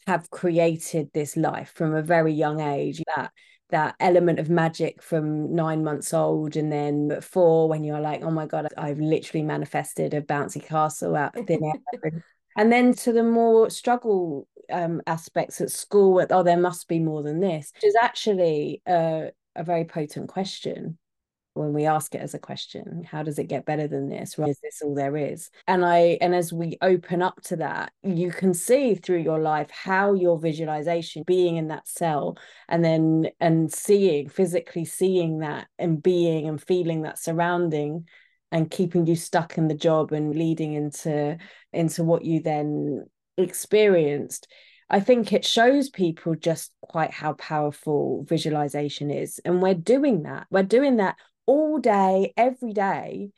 have 0.08 0.30
created 0.30 1.10
this 1.14 1.36
life 1.36 1.74
from 1.76 1.94
a 1.94 2.02
very 2.02 2.34
young 2.34 2.62
age 2.62 3.02
that 3.16 3.32
that 3.70 3.96
element 4.00 4.40
of 4.40 4.50
magic 4.50 5.02
from 5.02 5.54
nine 5.54 5.84
months 5.84 6.14
old 6.14 6.56
and 6.56 6.72
then 6.72 7.12
at 7.12 7.24
four 7.24 7.68
when 7.68 7.84
you're 7.84 8.00
like 8.00 8.24
oh 8.24 8.32
my 8.32 8.46
god 8.46 8.68
I've 8.78 9.00
literally 9.00 9.44
manifested 9.44 10.14
a 10.14 10.22
bouncy 10.22 10.64
castle 10.64 11.16
out 11.16 11.38
of 11.38 11.46
thin 11.46 11.64
air. 11.64 12.22
And 12.60 12.72
then 12.72 12.96
to 12.96 13.14
the 13.14 13.22
more 13.22 13.70
struggle 13.70 14.48
um, 14.72 15.04
aspects 15.06 15.62
at 15.62 15.70
school 15.70 16.26
oh 16.30 16.44
there 16.44 16.58
must 16.58 16.88
be 16.88 17.00
more 17.00 17.22
than 17.22 17.40
this 17.40 17.72
which 17.76 17.84
is 17.84 17.96
actually 18.02 18.82
a, 18.88 19.30
a 19.56 19.64
very 19.64 19.86
potent 19.86 20.28
question 20.28 20.98
when 21.58 21.74
we 21.74 21.86
ask 21.86 22.14
it 22.16 22.22
as 22.22 22.34
a 22.34 22.40
question 22.40 23.04
how 23.10 23.24
does 23.24 23.40
it 23.40 23.46
get 23.48 23.66
better 23.66 23.88
than 23.88 24.10
this? 24.10 24.38
Right? 24.38 24.50
is 24.50 24.60
this 24.60 24.82
all 24.82 24.96
there 24.96 25.18
is? 25.18 25.50
And 25.68 25.86
i 25.86 26.18
and 26.22 26.34
as 26.34 26.54
we 26.54 26.78
open 26.82 27.22
up 27.22 27.42
to 27.44 27.58
that 27.58 27.92
you 28.04 28.32
can 28.32 28.54
see 28.54 28.96
through 28.96 29.20
your 29.20 29.40
life 29.40 29.70
how 29.70 30.14
your 30.14 30.40
visualization 30.40 31.24
being 31.26 31.58
in 31.58 31.68
that 31.68 31.88
cell 31.88 32.38
and 32.68 32.84
then 32.84 33.28
and 33.40 33.72
seeing 33.72 34.30
physically 34.30 34.86
seeing 34.86 35.40
that 35.40 35.68
and 35.78 36.02
being 36.02 36.48
and 36.48 36.62
feeling 36.62 37.04
that 37.04 37.20
surrounding 37.20 38.08
and 38.52 38.72
keeping 38.72 39.06
you 39.06 39.16
stuck 39.16 39.58
in 39.58 39.68
the 39.68 39.76
job 39.76 40.12
and 40.12 40.36
leading 40.36 40.74
into 40.74 41.38
into 41.74 42.04
what 42.04 42.24
you 42.24 42.42
then 42.42 43.06
experienced 43.38 44.48
i 44.90 45.00
think 45.00 45.34
it 45.34 45.46
shows 45.46 45.90
people 45.90 46.34
just 46.36 46.72
quite 46.88 47.12
how 47.12 47.34
powerful 47.34 48.26
visualization 48.28 49.12
is. 49.12 49.40
And 49.46 49.62
we're 49.62 49.74
doing 49.74 50.24
that. 50.24 50.48
We're 50.50 50.64
doing 50.64 50.98
that 50.98 51.18
all 51.48 51.80
day 51.80 52.34
every 52.38 52.74
day. 52.74 53.32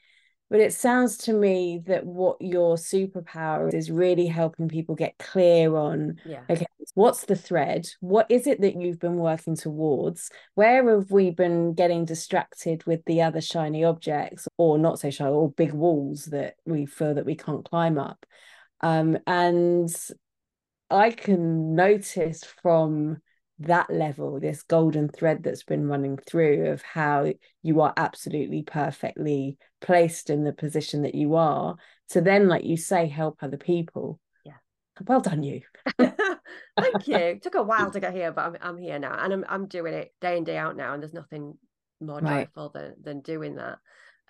But 0.50 0.60
it 0.60 0.74
sounds 0.74 1.18
to 1.18 1.34
me 1.34 1.84
that 1.86 2.06
what 2.06 2.42
your 2.42 2.76
superpower 2.76 3.72
is 3.72 3.92
really 3.92 4.26
helping 4.26 4.68
people 4.68 4.96
get 4.96 5.18
clear 5.20 5.76
on 5.76 6.20
yeah. 6.26 6.42
okay 6.50 6.66
what's 6.96 7.26
the 7.26 7.36
thread? 7.36 7.88
What 8.02 8.30
is 8.30 8.48
it 8.48 8.62
that 8.62 8.76
you've 8.76 9.00
been 9.00 9.18
working 9.18 9.56
towards? 9.56 10.32
Where 10.56 10.90
have 10.96 11.12
we 11.12 11.32
been 11.32 11.74
getting 11.74 12.04
distracted 12.04 12.86
with 12.86 13.06
the 13.06 13.22
other 13.22 13.42
shiny 13.42 13.84
objects 13.84 14.48
or 14.58 14.78
not 14.78 15.00
so 15.00 15.10
shiny 15.10 15.32
or 15.32 15.52
big 15.52 15.72
walls 15.72 16.26
that 16.26 16.56
we 16.66 16.86
feel 16.86 17.14
that 17.14 17.26
we 17.26 17.36
can't 17.36 17.64
climb 17.64 17.98
up? 17.98 18.26
Um, 18.82 19.18
and 19.28 19.90
i 20.92 21.12
can 21.12 21.76
notice 21.76 22.44
from 22.64 23.18
that 23.60 23.90
level, 23.90 24.40
this 24.40 24.64
golden 24.64 25.10
thread 25.10 25.44
that's 25.44 25.64
been 25.64 25.88
running 25.88 26.18
through 26.18 26.68
of 26.68 26.82
how 26.82 27.32
you 27.62 27.82
are 27.82 27.94
absolutely 27.98 28.64
perfectly 28.64 29.58
placed 29.82 30.30
in 30.30 30.44
the 30.44 30.54
position 30.54 31.02
that 31.02 31.16
you 31.16 31.36
are 31.36 31.76
to 32.10 32.22
then, 32.22 32.48
like 32.48 32.64
you 32.64 32.78
say, 32.78 33.08
help 33.08 33.38
other 33.42 33.58
people. 33.58 34.20
Yeah. 34.46 34.54
well 35.06 35.20
done, 35.20 35.44
you. 35.44 35.62
Thank 35.98 37.08
you. 37.08 37.16
It 37.16 37.42
took 37.44 37.56
a 37.56 37.64
while 37.64 37.92
to 37.92 38.00
get 38.00 38.14
here, 38.14 38.32
but 38.32 38.46
I'm 38.46 38.58
I'm 38.62 38.78
here 38.78 39.00
now, 39.00 39.18
and 39.22 39.34
I'm 39.34 39.46
I'm 39.50 39.68
doing 39.68 39.94
it 39.94 40.14
day 40.22 40.38
in 40.38 40.44
day 40.44 40.58
out 40.58 40.78
now, 40.78 40.94
and 40.94 41.04
there's 41.04 41.14
nothing 41.14 41.58
more 42.00 42.22
Right. 42.22 42.48
joyful 42.48 42.70
than 42.70 42.96
than 43.02 43.22
doing 43.22 43.56
that. 43.56 43.80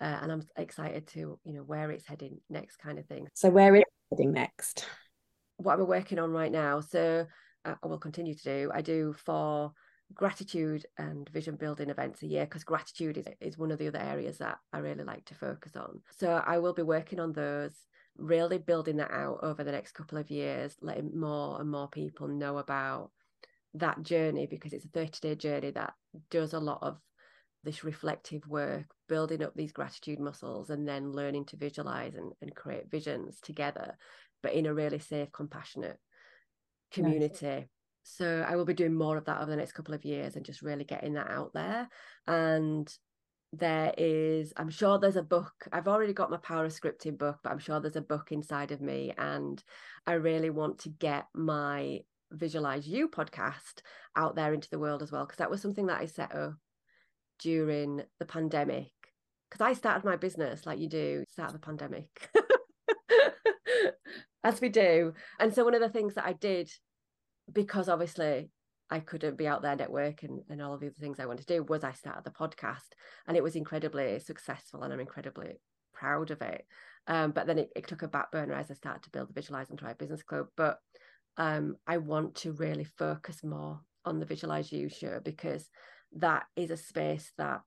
Uh, 0.00 0.18
and 0.22 0.32
I'm 0.32 0.42
excited 0.56 1.06
to 1.08 1.38
you 1.44 1.52
know 1.54 1.62
where 1.62 1.90
it's 1.90 2.06
heading 2.06 2.40
next, 2.48 2.78
kind 2.78 2.98
of 2.98 3.06
thing. 3.06 3.28
So 3.34 3.50
where 3.50 3.74
is 3.76 3.82
it 3.82 4.16
heading 4.16 4.32
next? 4.32 4.86
What 5.58 5.78
I'm 5.78 5.86
working 5.86 6.18
on 6.18 6.32
right 6.32 6.50
now, 6.50 6.80
so 6.80 7.26
Uh, 7.64 7.74
I 7.82 7.86
will 7.86 7.98
continue 7.98 8.34
to 8.34 8.42
do. 8.42 8.70
I 8.72 8.80
do 8.80 9.14
four 9.24 9.72
gratitude 10.14 10.86
and 10.98 11.28
vision 11.28 11.56
building 11.56 11.90
events 11.90 12.22
a 12.22 12.26
year 12.26 12.44
because 12.44 12.64
gratitude 12.64 13.18
is, 13.18 13.26
is 13.40 13.58
one 13.58 13.70
of 13.70 13.78
the 13.78 13.88
other 13.88 14.00
areas 14.00 14.38
that 14.38 14.58
I 14.72 14.78
really 14.78 15.04
like 15.04 15.24
to 15.26 15.34
focus 15.34 15.76
on. 15.76 16.00
So 16.18 16.42
I 16.44 16.58
will 16.58 16.74
be 16.74 16.82
working 16.82 17.20
on 17.20 17.32
those, 17.32 17.74
really 18.16 18.58
building 18.58 18.96
that 18.96 19.12
out 19.12 19.40
over 19.42 19.62
the 19.62 19.72
next 19.72 19.92
couple 19.92 20.18
of 20.18 20.30
years, 20.30 20.76
letting 20.80 21.18
more 21.18 21.60
and 21.60 21.70
more 21.70 21.88
people 21.88 22.28
know 22.28 22.58
about 22.58 23.10
that 23.74 24.02
journey 24.02 24.46
because 24.46 24.72
it's 24.72 24.84
a 24.84 24.88
30 24.88 25.18
day 25.20 25.34
journey 25.36 25.70
that 25.70 25.92
does 26.30 26.54
a 26.54 26.60
lot 26.60 26.78
of 26.82 26.98
this 27.62 27.84
reflective 27.84 28.46
work, 28.48 28.86
building 29.08 29.42
up 29.42 29.54
these 29.54 29.72
gratitude 29.72 30.18
muscles 30.18 30.70
and 30.70 30.88
then 30.88 31.12
learning 31.12 31.44
to 31.44 31.56
visualize 31.56 32.14
and, 32.14 32.32
and 32.40 32.54
create 32.54 32.90
visions 32.90 33.38
together, 33.42 33.96
but 34.42 34.54
in 34.54 34.66
a 34.66 34.74
really 34.74 34.98
safe, 34.98 35.30
compassionate 35.30 35.98
community. 36.92 37.68
So 38.02 38.44
I 38.48 38.56
will 38.56 38.64
be 38.64 38.74
doing 38.74 38.94
more 38.94 39.16
of 39.16 39.26
that 39.26 39.40
over 39.40 39.50
the 39.50 39.56
next 39.56 39.72
couple 39.72 39.94
of 39.94 40.04
years 40.04 40.36
and 40.36 40.44
just 40.44 40.62
really 40.62 40.84
getting 40.84 41.14
that 41.14 41.30
out 41.30 41.52
there. 41.52 41.88
And 42.26 42.92
there 43.52 43.92
is, 43.96 44.52
I'm 44.56 44.70
sure 44.70 44.98
there's 44.98 45.16
a 45.16 45.22
book. 45.22 45.52
I've 45.72 45.88
already 45.88 46.12
got 46.12 46.30
my 46.30 46.36
power 46.38 46.64
of 46.64 46.72
scripting 46.72 47.18
book, 47.18 47.38
but 47.42 47.50
I'm 47.50 47.58
sure 47.58 47.80
there's 47.80 47.96
a 47.96 48.00
book 48.00 48.32
inside 48.32 48.70
of 48.72 48.80
me. 48.80 49.12
And 49.18 49.62
I 50.06 50.12
really 50.12 50.50
want 50.50 50.78
to 50.80 50.88
get 50.88 51.26
my 51.34 52.00
Visualize 52.32 52.86
You 52.86 53.08
podcast 53.08 53.82
out 54.14 54.36
there 54.36 54.54
into 54.54 54.70
the 54.70 54.78
world 54.78 55.02
as 55.02 55.10
well, 55.10 55.24
because 55.26 55.38
that 55.38 55.50
was 55.50 55.60
something 55.60 55.86
that 55.86 56.00
I 56.00 56.06
set 56.06 56.32
up 56.32 56.54
during 57.40 58.02
the 58.20 58.24
pandemic. 58.24 58.92
Because 59.50 59.66
I 59.66 59.72
started 59.72 60.04
my 60.04 60.14
business 60.14 60.64
like 60.64 60.78
you 60.78 60.88
do, 60.88 61.24
start 61.28 61.48
of 61.48 61.54
the 61.54 61.58
pandemic. 61.66 62.30
As 64.42 64.60
we 64.60 64.68
do. 64.68 65.12
And 65.38 65.54
so 65.54 65.64
one 65.64 65.74
of 65.74 65.80
the 65.80 65.88
things 65.88 66.14
that 66.14 66.26
I 66.26 66.32
did 66.32 66.70
because 67.52 67.88
obviously 67.88 68.50
I 68.90 69.00
couldn't 69.00 69.38
be 69.38 69.46
out 69.46 69.62
there 69.62 69.76
networking 69.76 70.40
and 70.48 70.60
all 70.60 70.74
of 70.74 70.80
the 70.80 70.88
other 70.88 70.96
things 70.98 71.20
I 71.20 71.26
wanted 71.26 71.46
to 71.46 71.54
do 71.54 71.62
was 71.62 71.84
I 71.84 71.92
started 71.92 72.24
the 72.24 72.30
podcast 72.30 72.94
and 73.26 73.36
it 73.36 73.42
was 73.42 73.54
incredibly 73.54 74.18
successful 74.18 74.82
and 74.82 74.92
I'm 74.92 75.00
incredibly 75.00 75.60
proud 75.94 76.30
of 76.30 76.42
it. 76.42 76.66
Um, 77.06 77.30
but 77.30 77.46
then 77.46 77.58
it, 77.58 77.70
it, 77.76 77.86
took 77.86 78.02
a 78.02 78.08
back 78.08 78.30
burner 78.30 78.54
as 78.54 78.70
I 78.70 78.74
started 78.74 79.02
to 79.04 79.10
build 79.10 79.28
the 79.28 79.32
Visualize 79.32 79.70
and 79.70 79.78
Thrive 79.78 79.98
Business 79.98 80.22
Club. 80.22 80.46
But 80.56 80.78
um, 81.36 81.76
I 81.86 81.98
want 81.98 82.34
to 82.36 82.52
really 82.52 82.84
focus 82.84 83.42
more 83.42 83.80
on 84.04 84.20
the 84.20 84.26
Visualize 84.26 84.70
You 84.70 84.88
show 84.88 85.20
because 85.24 85.68
that 86.16 86.44
is 86.56 86.70
a 86.70 86.76
space 86.76 87.32
that 87.38 87.60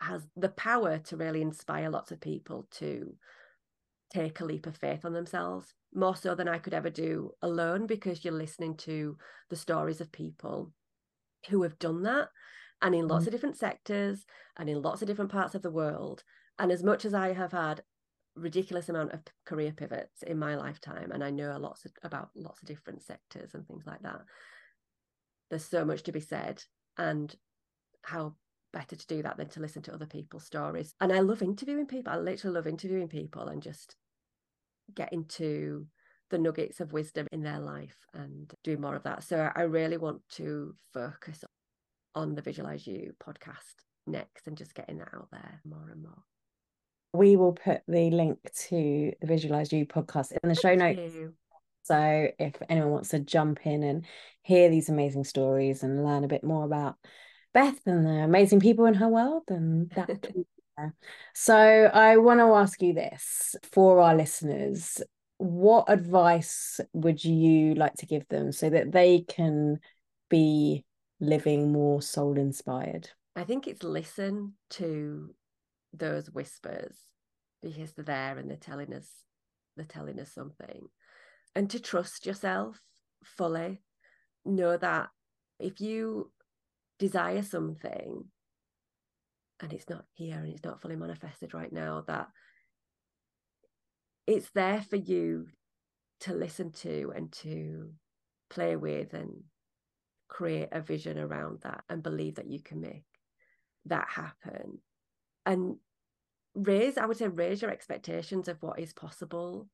has 0.00 0.26
the 0.36 0.48
power 0.48 0.98
to 0.98 1.16
really 1.16 1.40
inspire 1.40 1.88
lots 1.88 2.10
of 2.10 2.20
people 2.20 2.66
to 2.72 3.14
take 4.12 4.40
a 4.40 4.44
leap 4.44 4.66
of 4.66 4.76
faith 4.76 5.04
on 5.04 5.12
themselves 5.12 5.72
more 5.94 6.16
so 6.16 6.34
than 6.34 6.48
I 6.48 6.58
could 6.58 6.74
ever 6.74 6.90
do 6.90 7.32
alone 7.42 7.86
because 7.86 8.24
you're 8.24 8.32
listening 8.32 8.76
to 8.78 9.16
the 9.50 9.56
stories 9.56 10.00
of 10.00 10.12
people 10.12 10.72
who 11.48 11.62
have 11.62 11.78
done 11.78 12.02
that 12.02 12.28
and 12.80 12.94
in 12.94 13.08
lots 13.08 13.24
mm. 13.24 13.28
of 13.28 13.32
different 13.32 13.58
sectors 13.58 14.24
and 14.56 14.68
in 14.68 14.80
lots 14.80 15.02
of 15.02 15.08
different 15.08 15.30
parts 15.30 15.54
of 15.54 15.62
the 15.62 15.70
world. 15.70 16.24
And 16.58 16.72
as 16.72 16.82
much 16.82 17.04
as 17.04 17.14
I 17.14 17.32
have 17.32 17.52
had 17.52 17.82
ridiculous 18.34 18.88
amount 18.88 19.12
of 19.12 19.20
career 19.44 19.72
pivots 19.72 20.22
in 20.22 20.38
my 20.38 20.54
lifetime 20.54 21.10
and 21.12 21.22
I 21.22 21.30
know 21.30 21.56
lots 21.58 21.84
of, 21.84 21.92
about 22.02 22.30
lots 22.34 22.62
of 22.62 22.68
different 22.68 23.02
sectors 23.02 23.54
and 23.54 23.66
things 23.66 23.84
like 23.86 24.00
that 24.02 24.22
there's 25.52 25.66
so 25.66 25.84
much 25.84 26.02
to 26.02 26.12
be 26.12 26.20
said 26.20 26.64
and 26.96 27.36
how 28.04 28.34
better 28.72 28.96
to 28.96 29.06
do 29.06 29.22
that 29.22 29.36
than 29.36 29.50
to 29.50 29.60
listen 29.60 29.82
to 29.82 29.92
other 29.92 30.06
people's 30.06 30.46
stories. 30.46 30.94
And 30.98 31.12
I 31.12 31.20
love 31.20 31.42
interviewing 31.42 31.86
people. 31.86 32.10
I 32.10 32.16
literally 32.16 32.54
love 32.54 32.66
interviewing 32.66 33.08
people 33.08 33.48
and 33.48 33.62
just 33.62 33.94
get 34.94 35.12
into 35.12 35.86
the 36.30 36.38
nuggets 36.38 36.80
of 36.80 36.92
wisdom 36.92 37.26
in 37.30 37.42
their 37.42 37.60
life 37.60 37.96
and 38.14 38.52
do 38.64 38.76
more 38.76 38.96
of 38.96 39.02
that. 39.04 39.22
So 39.22 39.50
I 39.54 39.62
really 39.62 39.98
want 39.98 40.22
to 40.32 40.74
focus 40.92 41.44
on 42.14 42.34
the 42.34 42.42
Visualize 42.42 42.86
You 42.86 43.12
podcast 43.22 43.74
next 44.06 44.46
and 44.46 44.56
just 44.56 44.74
getting 44.74 44.98
that 44.98 45.10
out 45.14 45.28
there 45.30 45.60
more 45.64 45.90
and 45.90 46.02
more. 46.02 46.22
We 47.14 47.36
will 47.36 47.52
put 47.52 47.82
the 47.86 48.10
link 48.10 48.38
to 48.68 49.12
the 49.20 49.26
Visualize 49.26 49.72
You 49.72 49.84
podcast 49.86 50.32
in 50.42 50.48
the 50.48 50.54
show 50.54 50.76
Thank 50.76 50.98
notes. 50.98 51.14
You. 51.14 51.34
So 51.84 52.28
if 52.38 52.54
anyone 52.68 52.90
wants 52.90 53.10
to 53.10 53.18
jump 53.18 53.66
in 53.66 53.82
and 53.82 54.06
hear 54.40 54.70
these 54.70 54.88
amazing 54.88 55.24
stories 55.24 55.82
and 55.82 56.04
learn 56.04 56.24
a 56.24 56.28
bit 56.28 56.44
more 56.44 56.64
about 56.64 56.96
Beth 57.52 57.80
and 57.86 58.06
the 58.06 58.22
amazing 58.22 58.60
people 58.60 58.86
in 58.86 58.94
her 58.94 59.08
world, 59.08 59.42
then 59.48 59.90
that 59.94 60.08
so 61.34 61.56
I 61.92 62.16
want 62.16 62.40
to 62.40 62.54
ask 62.54 62.80
you 62.82 62.94
this 62.94 63.56
for 63.72 64.00
our 64.00 64.14
listeners. 64.14 65.00
What 65.38 65.86
advice 65.88 66.80
would 66.92 67.24
you 67.24 67.74
like 67.74 67.94
to 67.94 68.06
give 68.06 68.26
them 68.28 68.52
so 68.52 68.70
that 68.70 68.92
they 68.92 69.20
can 69.28 69.80
be 70.30 70.84
living 71.20 71.72
more 71.72 72.00
soul 72.00 72.38
inspired? 72.38 73.10
I 73.34 73.44
think 73.44 73.66
it's 73.66 73.82
listen 73.82 74.54
to 74.70 75.34
those 75.92 76.30
whispers 76.30 76.96
because 77.62 77.92
they're 77.92 78.04
there 78.04 78.38
and 78.38 78.48
they're 78.48 78.56
telling 78.56 78.92
us 78.92 79.08
they're 79.76 79.86
telling 79.86 80.20
us 80.20 80.32
something. 80.32 80.88
And 81.54 81.68
to 81.70 81.80
trust 81.80 82.26
yourself 82.26 82.80
fully. 83.24 83.82
Know 84.44 84.76
that 84.76 85.08
if 85.58 85.80
you 85.80 86.30
desire 86.98 87.42
something 87.42 88.24
and 89.62 89.72
it's 89.72 89.88
not 89.88 90.04
here 90.12 90.36
and 90.36 90.48
it's 90.48 90.64
not 90.64 90.82
fully 90.82 90.96
manifested 90.96 91.54
right 91.54 91.72
now 91.72 92.04
that 92.08 92.28
it's 94.26 94.50
there 94.50 94.82
for 94.82 94.96
you 94.96 95.46
to 96.20 96.34
listen 96.34 96.72
to 96.72 97.12
and 97.14 97.32
to 97.32 97.90
play 98.50 98.76
with 98.76 99.14
and 99.14 99.42
create 100.28 100.68
a 100.72 100.80
vision 100.80 101.18
around 101.18 101.60
that 101.62 101.82
and 101.88 102.02
believe 102.02 102.34
that 102.34 102.50
you 102.50 102.60
can 102.60 102.80
make 102.80 103.04
that 103.86 104.08
happen. 104.08 104.78
And 105.46 105.76
raise 106.54 106.98
i 106.98 107.06
would 107.06 107.16
say 107.16 107.26
raise 107.28 107.62
your 107.62 107.70
expectations 107.70 108.46
of 108.46 108.62
what 108.62 108.78
is 108.78 108.92
possible 108.92 109.68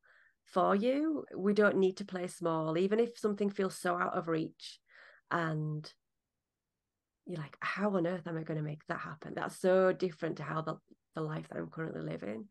for 0.44 0.76
you. 0.76 1.24
We 1.36 1.52
don't 1.52 1.76
need 1.76 1.96
to 1.96 2.04
play 2.04 2.28
small 2.28 2.78
even 2.78 3.00
if 3.00 3.18
something 3.18 3.50
feels 3.50 3.76
so 3.76 3.96
out 3.96 4.16
of 4.16 4.28
reach 4.28 4.78
and 5.30 5.92
you're 7.28 7.40
like, 7.40 7.56
how 7.60 7.94
on 7.96 8.06
earth 8.06 8.26
am 8.26 8.38
I 8.38 8.42
going 8.42 8.56
to 8.56 8.64
make 8.64 8.80
that 8.88 9.00
happen? 9.00 9.34
That's 9.36 9.60
so 9.60 9.92
different 9.92 10.38
to 10.38 10.42
how 10.42 10.62
the, 10.62 10.76
the 11.14 11.20
life 11.20 11.46
that 11.48 11.58
I'm 11.58 11.68
currently 11.68 12.00
living. 12.00 12.46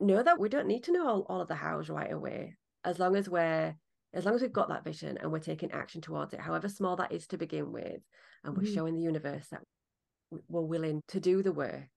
Know 0.00 0.22
that 0.22 0.38
we 0.38 0.48
don't 0.48 0.66
need 0.66 0.84
to 0.84 0.92
know 0.92 1.08
all, 1.08 1.26
all 1.28 1.40
of 1.40 1.48
the 1.48 1.54
hows 1.54 1.88
right 1.88 2.12
away. 2.12 2.56
As 2.84 2.98
long 2.98 3.16
as 3.16 3.28
we're 3.28 3.74
as 4.14 4.26
long 4.26 4.34
as 4.34 4.42
we've 4.42 4.52
got 4.52 4.68
that 4.68 4.84
vision 4.84 5.16
and 5.16 5.32
we're 5.32 5.38
taking 5.38 5.70
action 5.72 6.02
towards 6.02 6.34
it, 6.34 6.40
however 6.40 6.68
small 6.68 6.96
that 6.96 7.12
is 7.12 7.26
to 7.28 7.38
begin 7.38 7.72
with, 7.72 8.02
and 8.44 8.54
we're 8.54 8.64
mm. 8.64 8.74
showing 8.74 8.94
the 8.94 9.00
universe 9.00 9.46
that 9.50 9.62
we're 10.48 10.60
willing 10.60 11.00
to 11.08 11.18
do 11.18 11.42
the 11.42 11.52
work, 11.52 11.88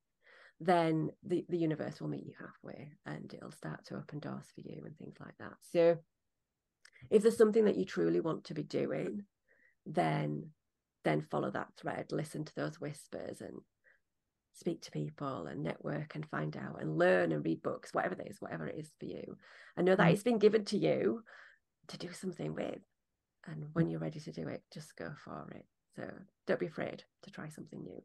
then 0.62 1.10
the, 1.24 1.45
the 1.50 1.58
universe 1.58 2.00
will 2.00 2.08
meet 2.08 2.26
you 2.26 2.34
halfway 2.39 2.91
and 3.06 3.34
it'll 3.34 3.52
start 3.52 3.84
to 3.86 3.95
open 3.95 4.19
doors 4.19 4.45
for 4.56 4.62
you 4.62 4.82
and 4.86 4.98
things 4.98 5.15
like 5.19 5.36
that. 5.39 5.54
So 5.74 5.98
if 7.10 7.21
there's 7.21 7.38
something 7.38 7.65
that 7.65 7.76
you 7.76 7.84
truly 7.84 8.21
want 8.21 8.45
to 8.45 8.54
be 8.54 8.63
doing, 8.63 9.24
then 9.86 10.52
then 11.06 11.26
follow 11.32 11.50
that 11.52 11.70
thread, 11.78 12.08
listen 12.12 12.44
to 12.44 12.56
those 12.56 12.82
whispers 12.82 13.39
and 13.39 13.54
speak 14.54 14.82
to 14.82 14.91
people 14.91 15.48
and 15.48 15.63
network 15.63 16.15
and 16.15 16.26
find 16.26 16.58
out 16.58 16.82
and 16.82 16.98
learn 16.98 17.32
and 17.32 17.46
read 17.46 17.62
books, 17.62 17.94
whatever 17.94 18.15
it 18.15 18.28
is, 18.30 18.41
whatever 18.41 18.68
it 18.68 18.78
is 18.78 18.91
for 19.00 19.06
you. 19.06 19.38
And 19.78 19.86
know 19.86 19.96
that 19.96 20.08
mm. 20.08 20.12
it's 20.12 20.24
been 20.24 20.39
given 20.39 20.65
to 20.65 20.78
you 20.78 21.22
to 21.89 21.98
do 21.98 22.12
something 22.12 22.54
with. 22.54 22.80
And 23.46 23.65
when 23.74 23.89
you're 23.89 24.00
ready 24.00 24.20
to 24.20 24.32
do 24.32 24.48
it, 24.48 24.63
just 24.74 24.96
go 24.96 25.12
for 25.24 25.48
it. 25.56 25.65
So 25.96 26.10
don't 26.48 26.60
be 26.60 26.65
afraid 26.65 27.04
to 27.24 27.32
try 27.32 27.50
something 27.50 27.82
new. 27.82 28.02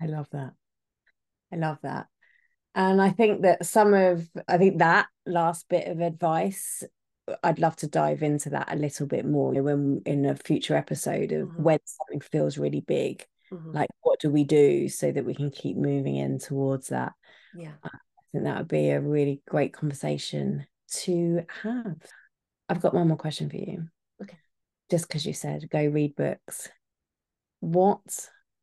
I 0.00 0.06
love 0.06 0.28
that. 0.32 0.52
I 1.52 1.56
love 1.56 1.78
that. 1.82 2.06
And 2.74 3.02
I 3.02 3.10
think 3.10 3.42
that 3.42 3.66
some 3.66 3.92
of, 3.92 4.26
I 4.48 4.56
think 4.56 4.78
that 4.78 5.06
last 5.26 5.68
bit 5.68 5.86
of 5.86 6.00
advice 6.00 6.82
I'd 7.42 7.58
love 7.58 7.76
to 7.76 7.86
dive 7.86 8.22
into 8.22 8.50
that 8.50 8.72
a 8.72 8.76
little 8.76 9.06
bit 9.06 9.24
more 9.24 9.52
when 9.62 10.02
in 10.04 10.26
a 10.26 10.36
future 10.36 10.76
episode 10.76 11.32
of 11.32 11.48
mm-hmm. 11.48 11.62
when 11.62 11.78
something 11.84 12.20
feels 12.20 12.58
really 12.58 12.80
big. 12.80 13.24
Mm-hmm. 13.52 13.72
Like, 13.72 13.90
what 14.00 14.18
do 14.20 14.30
we 14.30 14.44
do 14.44 14.88
so 14.88 15.12
that 15.12 15.24
we 15.24 15.34
can 15.34 15.50
keep 15.50 15.76
moving 15.76 16.16
in 16.16 16.38
towards 16.38 16.88
that? 16.88 17.12
Yeah, 17.54 17.72
I 17.84 17.90
think 18.32 18.44
that 18.44 18.58
would 18.58 18.68
be 18.68 18.90
a 18.90 19.00
really 19.00 19.42
great 19.46 19.72
conversation 19.72 20.66
to 20.92 21.42
have. 21.62 21.96
I've 22.68 22.80
got 22.80 22.94
one 22.94 23.08
more 23.08 23.16
question 23.16 23.50
for 23.50 23.56
you. 23.56 23.88
Okay. 24.22 24.38
Just 24.90 25.06
because 25.06 25.26
you 25.26 25.34
said 25.34 25.68
go 25.70 25.84
read 25.84 26.16
books, 26.16 26.70
what 27.60 28.00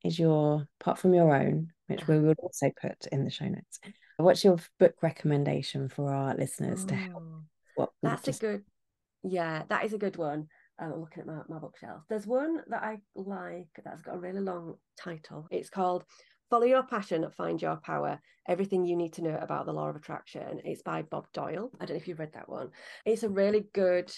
is 0.03 0.17
your, 0.17 0.67
apart 0.81 0.97
from 0.97 1.13
your 1.13 1.35
own, 1.35 1.71
which 1.87 2.07
we 2.07 2.19
will 2.19 2.35
also 2.39 2.71
put 2.81 3.07
in 3.11 3.23
the 3.23 3.31
show 3.31 3.45
notes, 3.45 3.79
what's 4.17 4.43
your 4.43 4.57
book 4.79 4.95
recommendation 5.01 5.89
for 5.89 6.13
our 6.13 6.35
listeners 6.35 6.83
oh. 6.83 6.87
to 6.87 6.95
help 6.95 7.23
what 7.79 7.89
that's 8.03 8.23
just... 8.23 8.43
a 8.43 8.47
good 8.47 8.63
Yeah, 9.23 9.63
that 9.69 9.85
is 9.85 9.93
a 9.93 9.97
good 9.97 10.17
one. 10.17 10.47
I'm 10.79 10.99
looking 10.99 11.21
at 11.21 11.27
my, 11.27 11.41
my 11.49 11.59
bookshelf. 11.59 12.03
There's 12.09 12.27
one 12.27 12.61
that 12.67 12.83
I 12.83 12.99
like 13.15 13.67
that's 13.83 14.01
got 14.01 14.15
a 14.15 14.19
really 14.19 14.39
long 14.39 14.75
title. 14.97 15.47
It's 15.51 15.69
called 15.69 16.05
Follow 16.49 16.65
Your 16.65 16.83
Passion, 16.83 17.25
Find 17.37 17.61
Your 17.61 17.77
Power 17.77 18.19
Everything 18.47 18.85
You 18.85 18.95
Need 18.95 19.13
to 19.13 19.21
Know 19.21 19.37
About 19.41 19.65
the 19.65 19.73
Law 19.73 19.89
of 19.89 19.95
Attraction. 19.95 20.61
It's 20.63 20.81
by 20.81 21.01
Bob 21.01 21.27
Doyle. 21.33 21.69
I 21.79 21.85
don't 21.85 21.95
know 21.95 22.01
if 22.01 22.07
you've 22.07 22.19
read 22.19 22.33
that 22.33 22.49
one. 22.49 22.69
It's 23.05 23.23
a 23.23 23.29
really 23.29 23.67
good, 23.73 24.09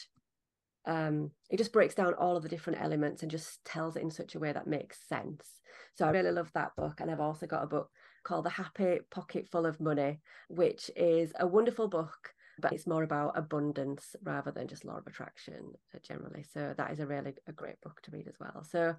um, 0.85 1.31
it 1.49 1.57
just 1.57 1.73
breaks 1.73 1.95
down 1.95 2.13
all 2.13 2.37
of 2.37 2.43
the 2.43 2.49
different 2.49 2.81
elements 2.81 3.23
and 3.23 3.31
just 3.31 3.63
tells 3.65 3.95
it 3.95 4.03
in 4.03 4.11
such 4.11 4.35
a 4.35 4.39
way 4.39 4.51
that 4.51 4.67
makes 4.67 5.07
sense. 5.09 5.49
So 5.95 6.05
I 6.05 6.11
really 6.11 6.31
love 6.31 6.51
that 6.53 6.75
book. 6.77 7.01
And 7.01 7.09
I've 7.09 7.19
also 7.19 7.47
got 7.47 7.63
a 7.63 7.67
book 7.67 7.89
called 8.23 8.45
The 8.45 8.51
Happy 8.51 8.99
Pocket 9.09 9.47
Full 9.51 9.65
of 9.65 9.81
Money, 9.81 10.19
which 10.47 10.91
is 10.95 11.33
a 11.39 11.47
wonderful 11.47 11.87
book 11.87 12.33
but 12.61 12.73
it's 12.73 12.87
more 12.87 13.03
about 13.03 13.37
abundance 13.37 14.15
rather 14.23 14.51
than 14.51 14.67
just 14.67 14.85
law 14.85 14.97
of 14.97 15.07
attraction 15.07 15.71
uh, 15.93 15.99
generally. 16.03 16.45
So 16.53 16.73
that 16.77 16.91
is 16.91 16.99
a 16.99 17.07
really 17.07 17.33
a 17.47 17.51
great 17.51 17.81
book 17.81 18.01
to 18.03 18.11
read 18.11 18.27
as 18.27 18.35
well. 18.39 18.63
So 18.63 18.95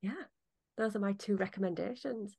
yeah, 0.00 0.24
those 0.76 0.96
are 0.96 1.00
my 1.00 1.12
two 1.12 1.36
recommendations. 1.36 2.36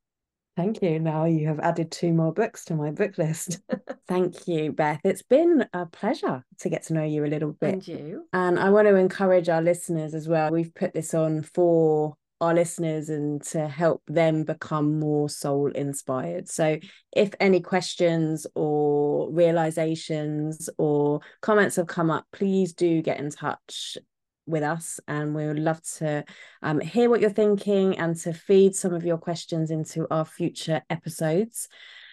Thank 0.56 0.84
you. 0.84 1.00
Now 1.00 1.26
you 1.26 1.48
have 1.48 1.60
added 1.60 1.92
two 1.92 2.14
more 2.14 2.32
books 2.32 2.66
to 2.66 2.76
my 2.76 2.92
book 2.92 3.18
list. 3.18 3.60
Thank 4.08 4.48
you, 4.48 4.72
Beth. 4.72 5.02
It's 5.04 5.24
been 5.24 5.66
a 5.74 5.88
pleasure 5.88 6.46
to 6.60 6.70
get 6.70 6.84
to 6.84 6.94
know 6.94 7.04
you 7.04 7.26
a 7.26 7.28
little 7.28 7.54
bit. 7.54 7.74
And 7.74 7.88
you. 7.88 8.26
And 8.34 8.60
I 8.60 8.70
want 8.70 8.88
to 8.88 8.96
encourage 8.96 9.50
our 9.50 9.62
listeners 9.62 10.14
as 10.14 10.28
well. 10.28 10.52
We've 10.52 10.74
put 10.74 10.94
this 10.94 11.16
on 11.16 11.42
for 11.42 12.16
our 12.42 12.54
listeners 12.54 13.10
and 13.10 13.42
to 13.42 13.68
help 13.68 14.02
them 14.08 14.44
become 14.44 15.00
more 15.00 15.30
soul 15.30 15.72
inspired. 15.72 16.50
So, 16.50 16.80
if 17.16 17.34
any 17.40 17.62
questions 17.62 18.46
or 18.56 19.32
realizations 19.32 20.70
or 20.78 21.22
comments 21.42 21.78
have 21.78 21.88
come 21.88 22.12
up, 22.12 22.26
please 22.32 22.74
do 22.74 23.02
get 23.02 23.20
in 23.20 23.30
touch 23.30 23.98
with 24.46 24.64
us 24.64 25.00
and 25.08 25.34
we 25.34 25.48
would 25.48 25.60
love 25.60 25.82
to 25.82 26.24
um, 26.62 26.80
hear 26.80 27.10
what 27.10 27.22
you're 27.22 27.30
thinking 27.30 27.98
and 27.98 28.16
to 28.18 28.34
feed 28.34 28.76
some 28.76 28.94
of 28.94 29.06
your 29.06 29.18
questions 29.18 29.72
into 29.72 30.06
our 30.12 30.26
future 30.26 30.82
episodes. 30.90 31.68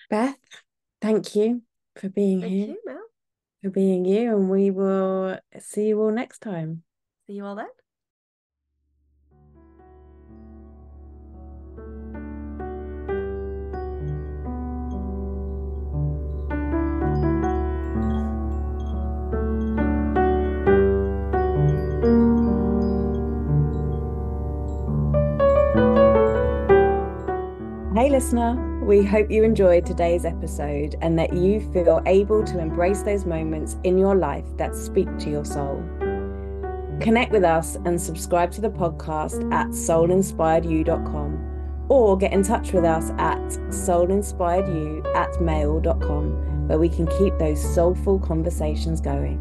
Beth, 0.09 0.37
thank 1.01 1.35
you 1.35 1.63
for 1.97 2.09
being 2.09 2.41
thank 2.41 2.53
here. 2.53 2.67
You, 2.69 2.79
Mel. 2.87 3.01
For 3.63 3.71
being 3.71 4.05
you, 4.07 4.35
and 4.35 4.49
we 4.49 4.71
will 4.71 5.39
see 5.59 5.89
you 5.89 6.01
all 6.01 6.11
next 6.11 6.39
time. 6.39 6.83
See 7.27 7.35
you 7.35 7.45
all 7.45 7.57
then. 7.57 7.80
Hey, 28.01 28.09
listener, 28.09 28.57
we 28.83 29.05
hope 29.05 29.31
you 29.31 29.45
enjoyed 29.45 29.85
today's 29.85 30.25
episode 30.25 30.97
and 31.03 31.19
that 31.19 31.35
you 31.35 31.61
feel 31.71 32.01
able 32.07 32.43
to 32.45 32.59
embrace 32.59 33.03
those 33.03 33.27
moments 33.27 33.77
in 33.85 33.99
your 33.99 34.15
life 34.15 34.47
that 34.57 34.75
speak 34.75 35.19
to 35.19 35.29
your 35.29 35.45
soul. 35.45 35.85
Connect 36.99 37.31
with 37.31 37.45
us 37.45 37.77
and 37.85 38.01
subscribe 38.01 38.53
to 38.53 38.63
the 38.63 38.71
podcast 38.71 39.53
at 39.53 39.67
soulinspiredyou.com 39.67 41.85
or 41.91 42.17
get 42.17 42.33
in 42.33 42.43
touch 42.43 42.73
with 42.73 42.87
us 42.87 43.11
at 43.19 43.37
soulinspiredyou 43.69 45.15
at 45.15 45.39
mail.com 45.43 46.69
where 46.69 46.79
we 46.79 46.89
can 46.89 47.07
keep 47.19 47.37
those 47.37 47.63
soulful 47.75 48.19
conversations 48.19 49.03
going. 49.03 49.39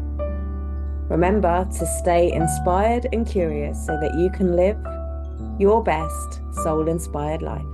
Remember 1.08 1.66
to 1.78 1.86
stay 2.02 2.30
inspired 2.30 3.06
and 3.14 3.26
curious 3.26 3.86
so 3.86 3.98
that 3.98 4.18
you 4.18 4.28
can 4.28 4.54
live 4.54 4.76
your 5.58 5.82
best 5.82 6.42
soul 6.62 6.88
inspired 6.88 7.40
life. 7.40 7.64